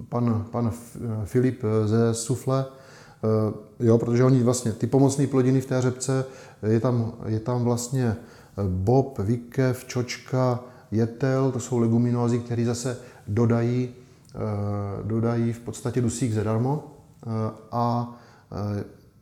pan, 0.09 0.46
pan 0.50 0.72
Filip 1.24 1.62
ze 1.87 2.14
Sufle, 2.14 2.64
Eh, 3.24 3.87
jo, 3.87 3.98
protože 3.98 4.24
oni 4.24 4.42
vlastně, 4.42 4.72
ty 4.72 4.87
pomocné 4.87 5.26
plodiny 5.26 5.61
v 5.61 5.66
té 5.66 5.83
řepce, 5.83 6.24
je 6.62 6.81
tam, 6.81 7.12
je 7.26 7.40
tam 7.40 7.64
vlastně 7.64 8.07
eh, 8.07 8.62
bob, 8.68 9.18
vikev, 9.18 9.85
čočka, 9.85 10.61
jetel, 10.90 11.52
to 11.52 11.61
jsou 11.61 11.79
leguminózy, 11.79 12.38
které 12.38 12.64
zase 12.64 12.98
dodají, 13.26 13.88
eh, 14.35 14.38
dodají 15.02 15.52
v 15.52 15.61
podstatě 15.61 16.00
dusík 16.00 16.33
zadarmo 16.33 16.85
a 17.72 18.14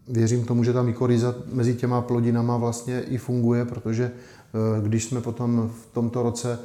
věřím 0.09 0.45
tomu, 0.45 0.65
že 0.65 0.73
ta 0.73 0.83
mykorýza 0.83 1.35
mezi 1.53 1.75
těma 1.75 2.01
plodinama 2.01 2.57
vlastně 2.57 3.01
i 3.01 3.19
funguje, 3.19 3.65
protože 3.65 4.11
když 4.83 5.05
jsme 5.05 5.21
potom 5.21 5.71
v 5.83 5.95
tomto 5.95 6.23
roce 6.23 6.59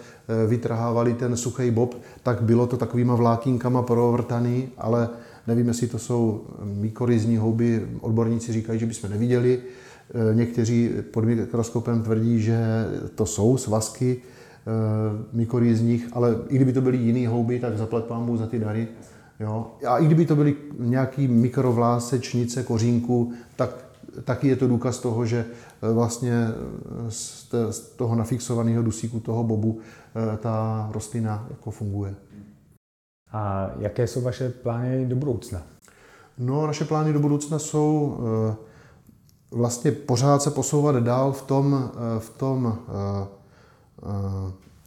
vytrhávali 0.48 1.14
ten 1.14 1.38
suchý 1.38 1.72
bob, 1.72 1.96
tak 2.24 2.42
bylo 2.42 2.68
to 2.68 2.78
takovýma 2.78 3.16
vlákínkama 3.16 3.82
provrtaný, 3.82 4.70
ale 4.78 5.10
nevím, 5.48 5.68
jestli 5.68 5.88
to 5.88 6.00
jsou 6.00 6.44
mykorizní 6.64 7.38
houby, 7.38 7.88
odborníci 8.02 8.54
říkají, 8.54 8.80
že 8.80 8.86
bychom 8.86 9.10
neviděli. 9.10 9.60
Někteří 10.34 10.90
pod 11.12 11.26
mikroskopem 11.26 12.02
tvrdí, 12.02 12.42
že 12.42 12.86
to 13.16 13.26
jsou 13.26 13.58
svazky 13.58 14.18
mykorizních, 15.34 16.08
ale 16.14 16.36
i 16.50 16.56
kdyby 16.56 16.74
to 16.74 16.82
byly 16.82 16.98
jiný 16.98 17.26
houby, 17.26 17.60
tak 17.60 17.78
zaplať 17.78 18.04
pámu 18.04 18.38
za 18.38 18.48
ty 18.48 18.60
dary. 18.60 18.88
Jo? 19.40 19.72
A 19.88 19.98
i 19.98 20.06
kdyby 20.06 20.26
to 20.26 20.36
byly 20.36 20.56
nějaký 20.80 21.28
mikrovlásečnice 21.28 22.64
kořínku, 22.64 23.34
tak 23.56 23.70
taky 24.24 24.48
je 24.48 24.56
to 24.56 24.68
důkaz 24.68 25.00
toho, 25.00 25.26
že 25.26 25.46
e, 25.82 25.94
vlastně 25.94 26.34
e, 26.34 27.72
z 27.72 27.80
toho 27.96 28.16
nafixovaného 28.16 28.84
dusíku 28.84 29.20
toho 29.20 29.44
bobu 29.44 29.80
e, 30.34 30.38
ta 30.38 30.90
rostlina 30.94 31.48
jako 31.50 31.72
funguje. 31.72 32.16
A 33.32 33.72
jaké 33.80 34.08
jsou 34.08 34.22
vaše 34.22 34.50
plány 34.50 35.06
do 35.06 35.16
budoucna? 35.16 35.62
No, 36.38 36.68
naše 36.68 36.86
plány 36.86 37.14
do 37.14 37.20
budoucna 37.20 37.60
jsou 37.60 38.18
vlastně 39.52 39.92
pořád 39.92 40.42
se 40.42 40.52
posouvat 40.52 40.96
dál 40.96 41.32
v 41.32 41.42
tom, 41.42 41.92
v 42.20 42.30
tom 42.30 42.80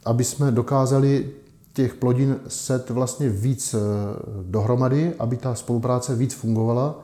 aby 0.05 0.23
jsme 0.23 0.51
dokázali 0.51 1.31
těch 1.73 1.93
plodin 1.93 2.39
set 2.47 2.89
vlastně 2.89 3.29
víc 3.29 3.75
dohromady, 4.43 5.13
aby 5.19 5.37
ta 5.37 5.55
spolupráce 5.55 6.15
víc 6.15 6.33
fungovala 6.33 7.03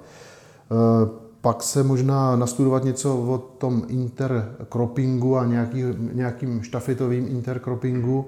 pak 1.42 1.64
se 1.64 1.84
možná 1.84 2.36
nastudovat 2.36 2.84
něco 2.84 3.18
o 3.18 3.38
tom 3.38 3.86
intercroppingu 3.88 5.38
a 5.38 5.46
nějaký, 5.46 5.84
nějakým 6.14 6.64
štafetovým 6.64 7.28
intercroppingu. 7.28 8.28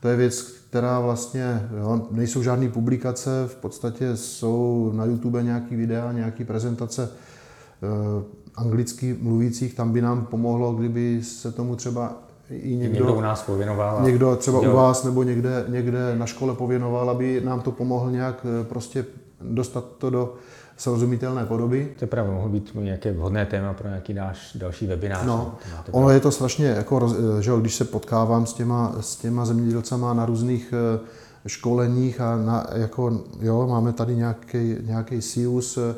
To 0.00 0.08
je 0.08 0.16
věc, 0.16 0.42
která 0.42 1.00
vlastně, 1.00 1.68
jo, 1.78 2.06
nejsou 2.10 2.42
žádné 2.42 2.68
publikace, 2.68 3.30
v 3.46 3.56
podstatě 3.56 4.16
jsou 4.16 4.92
na 4.94 5.04
YouTube 5.04 5.42
nějaký 5.42 5.76
videa, 5.76 6.12
nějaký 6.12 6.44
prezentace 6.44 7.10
eh, 7.10 8.24
anglicky 8.54 9.16
mluvících, 9.20 9.74
tam 9.74 9.92
by 9.92 10.00
nám 10.00 10.26
pomohlo, 10.26 10.72
kdyby 10.72 11.20
se 11.22 11.52
tomu 11.52 11.76
třeba 11.76 12.22
i 12.52 12.76
někdo, 12.76 12.94
někdo 12.94 13.14
u 13.14 13.20
nás 13.20 13.42
pověnoval. 13.42 14.02
Někdo 14.02 14.36
třeba 14.36 14.60
u 14.60 14.72
vás 14.72 15.04
nebo 15.04 15.22
někde, 15.22 15.64
někde 15.68 16.16
na 16.16 16.26
škole 16.26 16.54
pověnoval, 16.54 17.10
aby 17.10 17.40
nám 17.44 17.60
to 17.60 17.72
pomohlo 17.72 18.10
nějak 18.10 18.46
eh, 18.60 18.64
prostě 18.64 19.04
dostat 19.40 19.84
to 19.98 20.10
do, 20.10 20.34
srozumitelné 20.76 21.46
podoby. 21.46 21.92
To 21.98 22.04
je 22.04 22.08
pravda, 22.08 22.32
mohl 22.32 22.48
být 22.48 22.70
nějaké 22.74 23.12
vhodné 23.12 23.46
téma 23.46 23.72
pro 23.72 23.88
nějaký 23.88 24.14
náš 24.14 24.56
další 24.56 24.86
webinář. 24.86 25.26
No, 25.26 25.54
ono 25.90 26.10
je 26.10 26.20
to 26.20 26.30
strašně, 26.30 26.66
jako, 26.66 27.14
že 27.40 27.52
když 27.60 27.74
se 27.74 27.84
potkávám 27.84 28.46
s 28.46 28.52
těma, 28.52 28.94
s 29.00 29.16
těma 29.16 29.44
zemědělcama 29.44 30.14
na 30.14 30.26
různých 30.26 30.74
eh, 30.76 31.00
školeních 31.46 32.20
a 32.20 32.36
na, 32.36 32.66
jako, 32.74 33.20
jo, 33.40 33.66
máme 33.66 33.92
tady 33.92 34.16
nějaký, 34.16 34.76
nějaký 34.82 35.22
SIUS, 35.22 35.78
eh, 35.78 35.94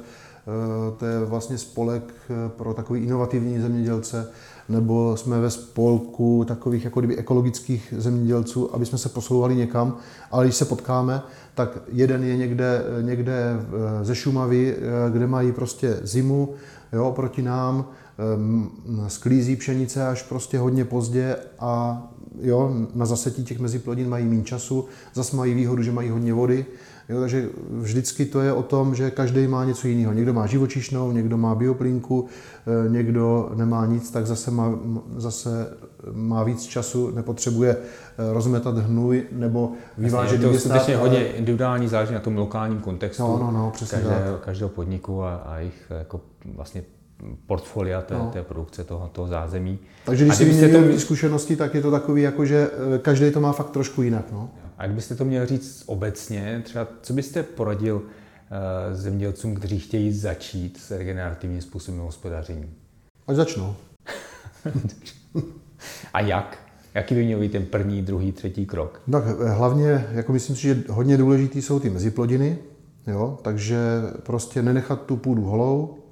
to 0.98 1.06
je 1.06 1.24
vlastně 1.24 1.58
spolek 1.58 2.14
eh, 2.30 2.48
pro 2.48 2.74
takový 2.74 3.00
inovativní 3.00 3.60
zemědělce, 3.60 4.30
nebo 4.68 5.16
jsme 5.16 5.40
ve 5.40 5.50
spolku 5.50 6.44
takových 6.48 6.84
jako 6.84 7.00
kdyby 7.00 7.16
ekologických 7.16 7.94
zemědělců, 7.96 8.74
aby 8.74 8.86
jsme 8.86 8.98
se 8.98 9.08
posouvali 9.08 9.56
někam, 9.56 9.96
ale 10.30 10.44
když 10.44 10.56
se 10.56 10.64
potkáme, 10.64 11.22
tak 11.54 11.78
jeden 11.92 12.24
je 12.24 12.36
někde, 12.36 12.82
někde 13.00 13.56
eh, 13.56 14.04
ze 14.04 14.14
Šumavy, 14.14 14.76
eh, 14.76 15.10
kde 15.10 15.26
mají 15.26 15.52
prostě 15.52 15.98
zimu, 16.02 16.54
jo, 16.92 17.12
proti 17.16 17.42
nám, 17.42 17.84
eh, 18.18 19.10
sklízí 19.10 19.56
pšenice 19.56 20.06
až 20.06 20.22
prostě 20.22 20.58
hodně 20.58 20.84
pozdě 20.84 21.36
a 21.58 22.02
jo, 22.40 22.74
na 22.94 23.06
zasetí 23.06 23.44
těch 23.44 23.60
meziplodin 23.60 24.08
mají 24.08 24.24
méně 24.24 24.42
času, 24.42 24.84
zase 25.14 25.36
mají 25.36 25.54
výhodu, 25.54 25.82
že 25.82 25.92
mají 25.92 26.10
hodně 26.10 26.34
vody, 26.34 26.66
Jo, 27.08 27.20
takže 27.20 27.48
vždycky 27.70 28.24
to 28.24 28.40
je 28.40 28.52
o 28.52 28.62
tom, 28.62 28.94
že 28.94 29.10
každý 29.10 29.46
má 29.46 29.64
něco 29.64 29.88
jiného. 29.88 30.12
Někdo 30.12 30.32
má 30.32 30.46
živočišnou, 30.46 31.12
někdo 31.12 31.36
má 31.36 31.54
bioplínku, 31.54 32.26
eh, 32.26 32.88
někdo 32.88 33.50
nemá 33.54 33.86
nic, 33.86 34.10
tak 34.10 34.26
zase 34.26 34.50
má, 34.50 34.78
zase 35.16 35.76
má 36.12 36.44
víc 36.44 36.62
času, 36.62 37.10
nepotřebuje 37.10 37.76
eh, 37.76 38.32
rozmetat 38.32 38.78
hnůj 38.78 39.22
nebo 39.32 39.72
vyvážet 39.98 40.40
To 40.40 40.52
je 40.52 40.58
skutečně 40.58 40.96
hodně 40.96 41.26
individuální, 41.26 41.88
záleží 41.88 42.14
na 42.14 42.20
tom 42.20 42.36
lokálním 42.36 42.78
kontextu 42.78 43.22
no, 43.22 43.38
no, 43.38 43.50
no, 43.50 43.70
přesně 43.70 43.98
každého, 43.98 44.38
každého 44.38 44.68
podniku 44.68 45.22
a, 45.22 45.34
a 45.34 45.58
jejich 45.58 45.92
jako 45.98 46.20
vlastně 46.54 46.82
portfolia 47.46 48.02
té, 48.02 48.14
no. 48.14 48.30
té 48.32 48.42
produkce 48.42 48.84
toho, 48.84 49.08
toho 49.12 49.28
zázemí. 49.28 49.78
Takže 50.04 50.24
když 50.24 50.36
si 50.36 50.44
vyměňujeme 50.44 50.92
to... 50.92 51.00
zkušenosti, 51.00 51.56
tak 51.56 51.74
je 51.74 51.82
to 51.82 51.90
takový, 51.90 52.22
jako 52.22 52.44
že 52.44 52.70
eh, 52.94 52.98
každý 52.98 53.30
to 53.30 53.40
má 53.40 53.52
fakt 53.52 53.70
trošku 53.70 54.02
jinak. 54.02 54.24
No? 54.32 54.50
A 54.78 54.86
kdybyste 54.86 55.14
to 55.14 55.24
měl 55.24 55.46
říct 55.46 55.82
obecně, 55.86 56.62
třeba 56.64 56.88
co 57.02 57.12
byste 57.12 57.42
poradil 57.42 57.96
uh, 57.96 58.02
zemědělcům, 58.92 59.54
kteří 59.54 59.78
chtějí 59.78 60.12
začít 60.12 60.80
s 60.80 60.90
regenerativním 60.90 61.62
způsobem 61.62 62.00
hospodaření? 62.00 62.70
Ať 63.26 63.36
začnou. 63.36 63.76
A 66.12 66.20
jak? 66.20 66.58
Jaký 66.94 67.14
by 67.14 67.24
měl 67.24 67.40
být 67.40 67.52
ten 67.52 67.66
první, 67.66 68.02
druhý, 68.02 68.32
třetí 68.32 68.66
krok? 68.66 69.02
Tak 69.12 69.24
eh, 69.26 69.48
hlavně, 69.48 70.06
jako 70.10 70.32
myslím 70.32 70.56
si, 70.56 70.62
že 70.62 70.82
hodně 70.88 71.16
důležitý 71.16 71.62
jsou 71.62 71.80
ty 71.80 71.90
meziplodiny, 71.90 72.58
jo? 73.06 73.38
takže 73.42 73.78
prostě 74.22 74.62
nenechat 74.62 75.06
tu 75.06 75.16
půdu 75.16 75.42
holou, 75.42 76.04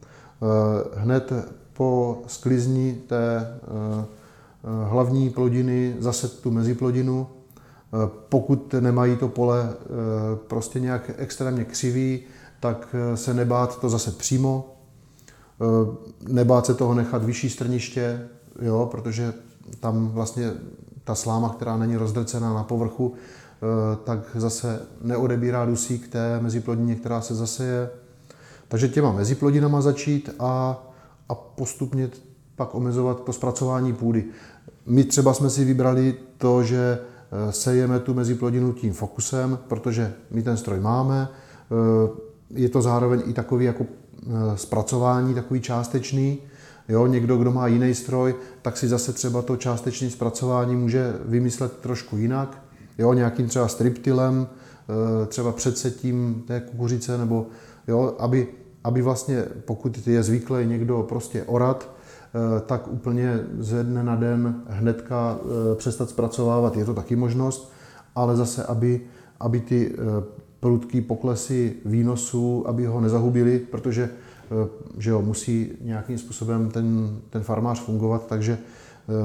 Eh, 0.42 1.01
hned 1.01 1.33
po 1.72 2.22
sklizni 2.27 2.94
té 3.07 3.46
eh, 3.62 4.07
hlavní 4.88 5.31
plodiny 5.31 5.96
zase 5.98 6.29
tu 6.29 6.51
meziplodinu. 6.51 7.27
Eh, 7.94 8.11
pokud 8.28 8.74
nemají 8.81 9.16
to 9.16 9.28
pole 9.28 9.72
prostě 10.46 10.81
nějak 10.81 11.11
extrémně 11.16 11.64
křivý, 11.64 12.20
tak 12.61 12.94
se 13.14 13.35
nebát 13.35 13.81
to 13.81 13.88
zase 13.88 14.11
přímo, 14.11 14.76
nebát 16.28 16.66
se 16.66 16.74
toho 16.74 16.94
nechat 16.94 17.24
vyšší 17.24 17.50
strniště, 17.50 18.28
jo, 18.62 18.88
protože 18.90 19.35
tam 19.81 20.09
vlastně 20.09 20.52
ta 21.05 21.14
sláma, 21.14 21.48
která 21.48 21.76
není 21.76 21.96
rozdrcená 21.96 22.55
na 22.55 22.64
povrchu, 22.64 23.14
tak 24.05 24.18
zase 24.35 24.81
neodebírá 25.00 25.66
dusík 25.66 26.09
té 26.09 26.40
meziplodině, 26.40 26.94
která 26.94 27.20
se 27.20 27.35
zase 27.35 27.64
je. 27.64 27.90
Takže 28.68 28.88
těma 28.88 29.12
meziplodinama 29.12 29.81
začít 29.81 30.31
a, 30.38 30.83
a 31.28 31.35
postupně 31.35 32.11
pak 32.57 32.74
omezovat 32.74 33.24
to 33.24 33.33
zpracování 33.33 33.92
půdy. 33.92 34.24
My 34.87 35.05
třeba 35.05 35.35
jsme 35.35 35.50
si 35.50 35.64
vybrali 35.64 36.14
to, 36.38 36.62
že 36.62 36.98
eh, 37.00 37.12
sejeme 37.50 38.00
tu 38.00 38.14
meziplodinu 38.14 38.72
tím 38.72 38.92
fokusem, 38.92 39.58
protože 39.68 40.12
my 40.30 40.42
ten 40.42 40.56
stroj 40.56 40.80
máme. 40.80 41.28
Eh, 41.28 42.10
je 42.50 42.68
to 42.68 42.82
zároveň 42.82 43.22
i 43.26 43.32
takový 43.32 43.64
jako 43.64 43.86
eh, 43.86 44.56
zpracování, 44.56 45.34
takový 45.34 45.60
částečný. 45.60 46.38
Jo, 46.88 47.06
někdo, 47.06 47.36
kdo 47.36 47.52
má 47.52 47.66
jiný 47.66 47.94
stroj, 47.94 48.34
tak 48.62 48.76
si 48.76 48.88
zase 48.88 49.12
třeba 49.12 49.42
to 49.42 49.56
částečné 49.56 50.10
zpracování 50.10 50.76
může 50.76 51.14
vymyslet 51.24 51.72
trošku 51.72 52.16
jinak. 52.16 52.62
Jo, 52.98 53.12
nějakým 53.12 53.48
třeba 53.48 53.68
striptilem, 53.68 54.46
třeba 55.28 55.52
předsetím 55.52 56.44
té 56.46 56.60
kukuřice, 56.60 57.18
nebo 57.18 57.46
jo, 57.88 58.16
aby 58.18 58.48
aby 58.84 59.02
vlastně, 59.02 59.44
pokud 59.64 60.06
je 60.06 60.22
zvyklý 60.22 60.66
někdo 60.66 61.02
prostě 61.08 61.42
orat, 61.42 61.88
eh, 61.88 62.01
tak 62.66 62.88
úplně 62.88 63.40
ze 63.58 63.84
dne 63.84 64.02
na 64.02 64.16
den 64.16 64.62
hnedka 64.68 65.38
eh, 65.40 65.74
přestat 65.74 66.10
zpracovávat, 66.10 66.76
je 66.76 66.84
to 66.84 66.94
taky 66.94 67.16
možnost, 67.16 67.72
ale 68.14 68.36
zase, 68.36 68.64
aby, 68.64 69.00
aby 69.40 69.60
ty 69.60 69.92
eh, 69.92 70.24
prudký 70.60 71.00
poklesy 71.00 71.74
výnosů, 71.84 72.68
aby 72.68 72.86
ho 72.86 73.00
nezahubili, 73.00 73.58
protože 73.58 74.10
že 74.98 75.10
jo, 75.10 75.22
musí 75.22 75.72
nějakým 75.80 76.18
způsobem 76.18 76.70
ten, 76.70 77.16
ten 77.30 77.42
farmář 77.42 77.80
fungovat, 77.80 78.26
takže, 78.26 78.58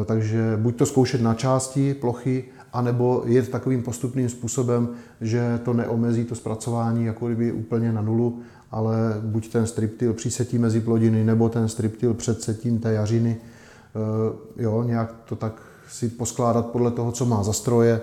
takže 0.05 0.57
buď 0.61 0.75
to 0.75 0.85
zkoušet 0.85 1.21
na 1.21 1.33
části 1.33 1.93
plochy, 1.93 2.43
anebo 2.73 3.23
jet 3.25 3.49
takovým 3.49 3.83
postupným 3.83 4.29
způsobem, 4.29 4.89
že 5.21 5.59
to 5.65 5.73
neomezí 5.73 6.25
to 6.25 6.35
zpracování 6.35 7.05
jako 7.05 7.27
kdyby 7.27 7.51
úplně 7.51 7.91
na 7.91 8.01
nulu 8.01 8.39
ale 8.71 8.95
buď 9.21 9.51
ten 9.51 9.67
striptil 9.67 10.13
přísetí 10.13 10.57
mezi 10.57 10.81
plodiny, 10.81 11.23
nebo 11.23 11.49
ten 11.49 11.67
striptil 11.67 12.13
před 12.13 12.41
setím 12.41 12.79
té 12.79 12.93
jařiny, 12.93 13.37
eh, 13.37 14.63
jo, 14.63 14.83
nějak 14.83 15.15
to 15.25 15.35
tak 15.35 15.61
si 15.89 16.09
poskládat 16.09 16.65
podle 16.65 16.91
toho, 16.91 17.11
co 17.11 17.25
má 17.25 17.43
za 17.43 17.53
stroje 17.53 18.01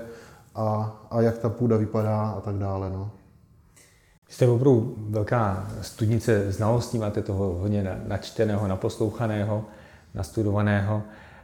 a, 0.54 0.96
a 1.10 1.20
jak 1.20 1.38
ta 1.38 1.48
půda 1.48 1.76
vypadá 1.76 2.20
a 2.28 2.40
tak 2.40 2.54
dále. 2.54 2.90
No. 2.90 3.10
Jste 4.28 4.48
opravdu 4.48 4.94
velká 4.98 5.68
studnice 5.80 6.52
znalostí, 6.52 6.98
máte 6.98 7.22
toho 7.22 7.58
hodně 7.60 8.00
načteného, 8.06 8.68
naposlouchaného, 8.68 9.64
nastudovaného. 10.14 11.02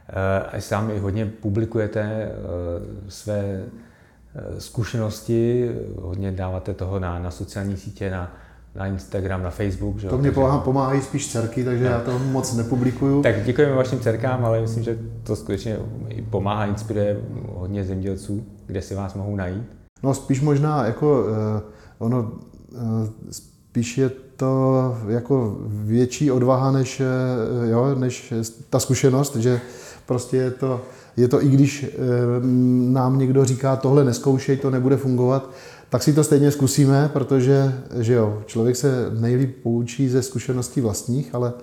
Eh, 0.09 0.57
a 0.57 0.61
sám 0.61 0.91
i 0.91 0.99
hodně 0.99 1.25
publikujete 1.25 2.01
eh, 2.01 2.31
své 3.09 3.63
zkušenosti, 4.57 5.71
hodně 6.01 6.31
dáváte 6.31 6.73
toho 6.73 6.99
na, 6.99 7.19
na 7.19 7.31
sociální 7.31 7.77
sítě, 7.77 8.11
na 8.11 8.35
na 8.75 8.87
Instagram, 8.87 9.43
na 9.43 9.49
Facebook. 9.49 9.97
Že 9.97 10.07
to 10.07 10.17
mě 10.17 10.31
pomáhá, 10.31 10.59
pomáhají 10.59 11.01
spíš 11.01 11.27
dcerky, 11.27 11.63
takže 11.63 11.83
no. 11.83 11.89
já 11.89 11.99
to 11.99 12.19
moc 12.19 12.53
nepublikuju. 12.53 13.21
Tak 13.23 13.43
děkujeme 13.43 13.75
vašim 13.75 13.99
dcerkám, 13.99 14.45
ale 14.45 14.61
myslím, 14.61 14.83
že 14.83 14.97
to 15.23 15.35
skutečně 15.35 15.77
pomáhá, 16.29 16.65
inspiruje 16.65 17.19
hodně 17.55 17.83
zemědělců, 17.83 18.45
kde 18.65 18.81
si 18.81 18.95
vás 18.95 19.13
mohou 19.13 19.35
najít. 19.35 19.63
No 20.03 20.13
spíš 20.13 20.41
možná 20.41 20.85
jako 20.85 21.21
uh, 21.21 21.27
ono 21.97 22.21
uh, 22.21 23.09
spíš 23.31 23.97
je 23.97 24.11
to 24.35 24.97
jako 25.07 25.57
větší 25.67 26.31
odvaha 26.31 26.71
než, 26.71 27.01
uh, 27.01 27.69
jo, 27.69 27.95
než 27.95 28.33
ta 28.69 28.79
zkušenost, 28.79 29.35
že 29.35 29.61
prostě 30.05 30.37
je 30.37 30.51
to, 30.51 30.81
je 31.17 31.27
to 31.27 31.43
i 31.43 31.49
když 31.49 31.83
uh, 31.83 32.45
nám 32.93 33.19
někdo 33.19 33.45
říká 33.45 33.75
tohle 33.75 34.03
neskoušej, 34.03 34.57
to 34.57 34.69
nebude 34.69 34.97
fungovat, 34.97 35.49
tak 35.91 36.03
si 36.03 36.13
to 36.13 36.23
stejně 36.23 36.51
zkusíme, 36.51 37.09
protože 37.13 37.73
že 37.99 38.13
jo, 38.13 38.43
člověk 38.45 38.75
se 38.75 39.09
nejlíp 39.19 39.63
poučí 39.63 40.09
ze 40.09 40.23
zkušeností 40.23 40.81
vlastních, 40.81 41.35
ale 41.35 41.53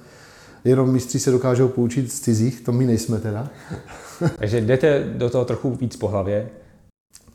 jenom 0.65 0.93
mistři 0.93 1.19
se 1.19 1.31
dokážou 1.31 1.69
poučit 1.69 2.13
z 2.13 2.21
cizích, 2.21 2.61
to 2.61 2.73
my 2.73 2.87
nejsme 2.87 3.19
teda. 3.19 3.51
Takže 4.39 4.61
jdete 4.61 5.05
do 5.17 5.31
toho 5.31 5.45
trochu 5.45 5.71
víc 5.71 5.97
po 5.97 6.09
hlavě? 6.09 6.51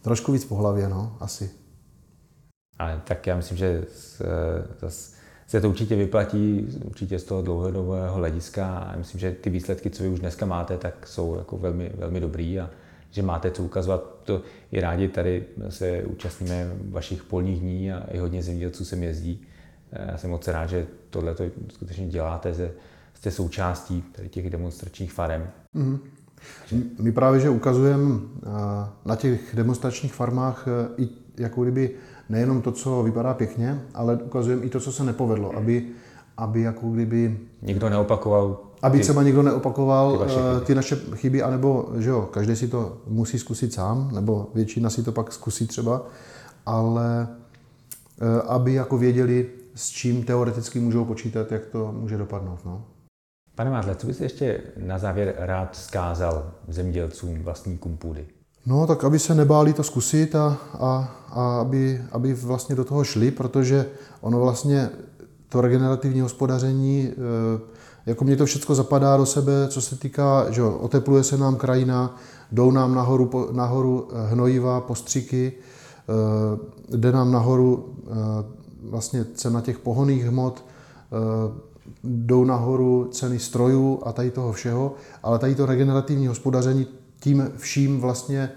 Trošku 0.01 0.31
víc 0.31 0.45
po 0.45 0.55
hlavě, 0.55 0.89
no, 0.89 1.17
asi. 1.19 1.49
Ale 2.79 3.01
tak 3.03 3.27
já 3.27 3.35
myslím, 3.35 3.57
že 3.57 3.85
se 5.47 5.61
to 5.61 5.69
určitě 5.69 5.95
vyplatí, 5.95 6.67
určitě 6.85 7.19
z 7.19 7.23
toho 7.23 7.41
dlouhodobého 7.41 8.15
hlediska 8.15 8.77
a 8.77 8.97
myslím, 8.97 9.19
že 9.19 9.31
ty 9.31 9.49
výsledky, 9.49 9.89
co 9.89 10.03
vy 10.03 10.09
už 10.09 10.19
dneska 10.19 10.45
máte, 10.45 10.77
tak 10.77 11.07
jsou 11.07 11.35
jako 11.37 11.57
velmi, 11.57 11.91
velmi 11.97 12.19
dobrý 12.19 12.59
a 12.59 12.69
že 13.13 13.21
máte 13.21 13.51
co 13.51 13.63
ukazovat. 13.63 14.15
To 14.23 14.41
i 14.71 14.81
rádi 14.81 15.07
tady 15.07 15.45
se 15.69 16.03
účastníme 16.03 16.71
vašich 16.89 17.23
polních 17.23 17.59
dní 17.59 17.91
a 17.91 18.03
i 18.11 18.17
hodně 18.17 18.43
zemědělců 18.43 18.85
sem 18.85 19.03
jezdí. 19.03 19.41
Já 19.91 20.17
jsem 20.17 20.29
moc 20.29 20.47
rád, 20.47 20.65
že 20.65 20.87
tohle 21.09 21.35
to 21.35 21.43
skutečně 21.69 22.07
děláte, 22.07 22.53
že 22.53 22.71
jste 23.13 23.31
součástí 23.31 24.01
tady 24.01 24.29
těch 24.29 24.49
demonstračních 24.49 25.13
farem. 25.13 25.47
Mm-hmm. 25.75 25.99
My 26.99 27.11
právě, 27.11 27.39
že 27.39 27.49
ukazujeme 27.49 28.19
na 29.05 29.15
těch 29.15 29.55
demonstračních 29.55 30.13
farmách 30.13 30.67
e, 30.67 31.01
i 31.03 31.09
jako 31.37 31.63
kdyby 31.63 31.95
nejenom 32.29 32.61
to, 32.61 32.71
co 32.71 33.03
vypadá 33.03 33.33
pěkně, 33.33 33.81
ale 33.93 34.15
ukazujeme 34.15 34.63
i 34.63 34.69
to, 34.69 34.79
co 34.79 34.91
se 34.91 35.03
nepovedlo, 35.03 35.55
aby, 35.55 35.87
aby 36.37 36.61
jako 36.61 36.89
kdyby... 36.89 37.39
Nikdo 37.61 37.89
neopakoval 37.89 38.72
aby 38.83 38.99
třeba 38.99 39.23
někdo 39.23 39.43
neopakoval 39.43 40.17
ty, 40.17 40.35
uh, 40.35 40.41
ty 40.63 40.75
naše 40.75 40.95
chyby, 41.15 41.43
anebo 41.43 41.89
že 41.97 42.09
jo, 42.09 42.21
každý 42.21 42.55
si 42.55 42.67
to 42.67 42.97
musí 43.07 43.39
zkusit 43.39 43.73
sám, 43.73 44.09
nebo 44.13 44.49
většina 44.55 44.89
si 44.89 45.03
to 45.03 45.11
pak 45.11 45.33
zkusí 45.33 45.67
třeba, 45.67 46.05
ale 46.65 47.27
uh, 48.21 48.51
aby 48.51 48.73
jako 48.73 48.97
věděli, 48.97 49.49
s 49.75 49.89
čím 49.89 50.23
teoreticky 50.23 50.79
můžou 50.79 51.05
počítat, 51.05 51.51
jak 51.51 51.65
to 51.65 51.91
může 51.91 52.17
dopadnout. 52.17 52.59
No. 52.65 52.85
Pane 53.55 53.69
Mádle, 53.69 53.95
co 53.95 54.07
byste 54.07 54.25
ještě 54.25 54.61
na 54.77 54.97
závěr 54.97 55.35
rád 55.37 55.75
zkázal 55.75 56.51
zemědělcům, 56.67 57.43
vlastníkům 57.43 57.97
půdy? 57.97 58.25
No, 58.65 58.87
tak 58.87 59.03
aby 59.03 59.19
se 59.19 59.35
nebáli 59.35 59.73
to 59.73 59.83
zkusit 59.83 60.35
a, 60.35 60.57
a, 60.73 61.17
a 61.29 61.59
aby, 61.59 62.01
aby 62.11 62.33
vlastně 62.33 62.75
do 62.75 62.85
toho 62.85 63.03
šli, 63.03 63.31
protože 63.31 63.85
ono 64.21 64.39
vlastně 64.39 64.89
to 65.49 65.61
regenerativní 65.61 66.21
hospodaření 66.21 67.07
e, 67.07 67.13
jako 68.05 68.25
mě 68.25 68.37
to 68.37 68.45
všechno 68.45 68.75
zapadá 68.75 69.17
do 69.17 69.25
sebe, 69.25 69.67
co 69.67 69.81
se 69.81 69.95
týká, 69.95 70.51
že 70.51 70.61
jo, 70.61 70.77
otepluje 70.81 71.23
se 71.23 71.37
nám 71.37 71.55
krajina, 71.55 72.15
jdou 72.51 72.71
nám 72.71 72.95
nahoru, 72.95 73.49
nahoru 73.51 74.07
eh, 74.11 74.27
hnojiva, 74.31 74.81
postřiky, 74.81 75.53
eh, 75.53 76.97
jde 76.97 77.11
nám 77.11 77.31
nahoru 77.31 77.95
eh, 78.07 78.13
vlastně 78.89 79.25
cena 79.33 79.61
těch 79.61 79.79
pohoných 79.79 80.25
hmot, 80.25 80.65
jdou 82.03 82.43
nahoru 82.43 83.09
ceny 83.11 83.39
strojů 83.39 84.01
a 84.05 84.11
tady 84.11 84.31
toho 84.31 84.53
všeho, 84.53 84.95
ale 85.23 85.39
tady 85.39 85.55
to 85.55 85.65
regenerativní 85.65 86.27
hospodaření 86.27 86.87
tím 87.19 87.51
vším 87.57 88.01
vlastně 88.01 88.49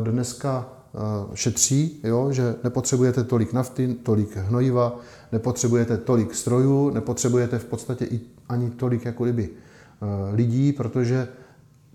dneska 0.00 0.68
šetří, 1.34 2.00
jo, 2.04 2.32
že 2.32 2.54
nepotřebujete 2.64 3.24
tolik 3.24 3.52
nafty, 3.52 3.96
tolik 4.02 4.36
hnojiva, 4.36 4.98
nepotřebujete 5.32 5.96
tolik 5.96 6.34
strojů, 6.34 6.90
nepotřebujete 6.90 7.58
v 7.58 7.64
podstatě 7.64 8.04
i 8.04 8.20
ani 8.52 8.70
tolik 8.70 9.04
jako 9.04 9.24
kdyby 9.24 9.50
eh, 9.50 10.34
lidí, 10.34 10.72
protože 10.72 11.28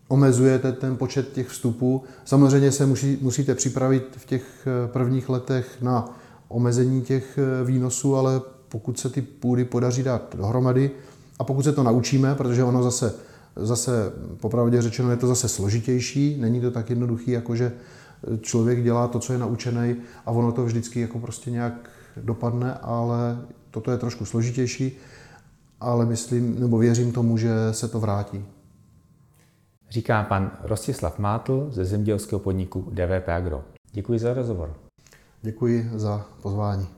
omezujete 0.08 0.72
ten 0.72 0.98
počet 0.98 1.34
těch 1.34 1.48
vstupů. 1.48 2.04
Samozřejmě 2.26 2.72
se 2.72 2.86
musí, 2.86 3.18
musíte 3.22 3.56
připravit 3.56 4.18
v 4.18 4.26
těch 4.26 4.68
eh, 4.68 4.88
prvních 4.88 5.30
letech 5.30 5.82
na 5.82 6.20
omezení 6.48 7.02
těch 7.02 7.38
eh, 7.38 7.66
výnosů, 7.66 8.16
ale 8.16 8.42
pokud 8.70 9.00
se 9.00 9.10
ty 9.10 9.22
půdy 9.22 9.66
podaří 9.66 10.04
dát 10.04 10.36
dohromady 10.38 10.92
a 11.40 11.44
pokud 11.44 11.64
se 11.64 11.74
to 11.74 11.84
naučíme, 11.84 12.36
protože 12.36 12.64
ono 12.64 12.84
zase, 12.84 13.14
zase 13.56 14.12
popravdě 14.40 14.82
řečeno, 14.82 15.12
je 15.12 15.18
to 15.18 15.28
zase 15.28 15.48
složitější, 15.48 16.38
není 16.40 16.62
to 16.62 16.72
tak 16.72 16.90
jednoduchý, 16.90 17.32
jako 17.32 17.56
že 17.56 17.72
člověk 18.42 18.84
dělá 18.84 19.08
to, 19.08 19.20
co 19.20 19.34
je 19.34 19.40
naučený 19.40 19.96
a 20.26 20.32
ono 20.32 20.52
to 20.52 20.66
vždycky 20.66 21.00
jako 21.00 21.20
prostě 21.20 21.52
nějak 21.52 21.90
dopadne, 22.22 22.74
ale 22.74 23.40
toto 23.72 23.92
je 23.92 23.98
trošku 23.98 24.26
složitější, 24.26 24.98
ale 25.80 26.06
myslím, 26.06 26.60
nebo 26.60 26.78
věřím 26.78 27.12
tomu, 27.12 27.38
že 27.38 27.50
se 27.72 27.88
to 27.88 28.00
vrátí. 28.00 28.46
Říká 29.90 30.24
pan 30.24 30.52
Rostislav 30.64 31.20
Mátl 31.20 31.68
ze 31.72 31.86
zemědělského 31.86 32.40
podniku 32.40 32.92
DVP 32.92 33.30
Agro. 33.30 33.64
Děkuji 33.92 34.20
za 34.20 34.34
rozhovor. 34.34 34.74
Děkuji 35.42 35.90
za 35.96 36.26
pozvání. 36.42 36.97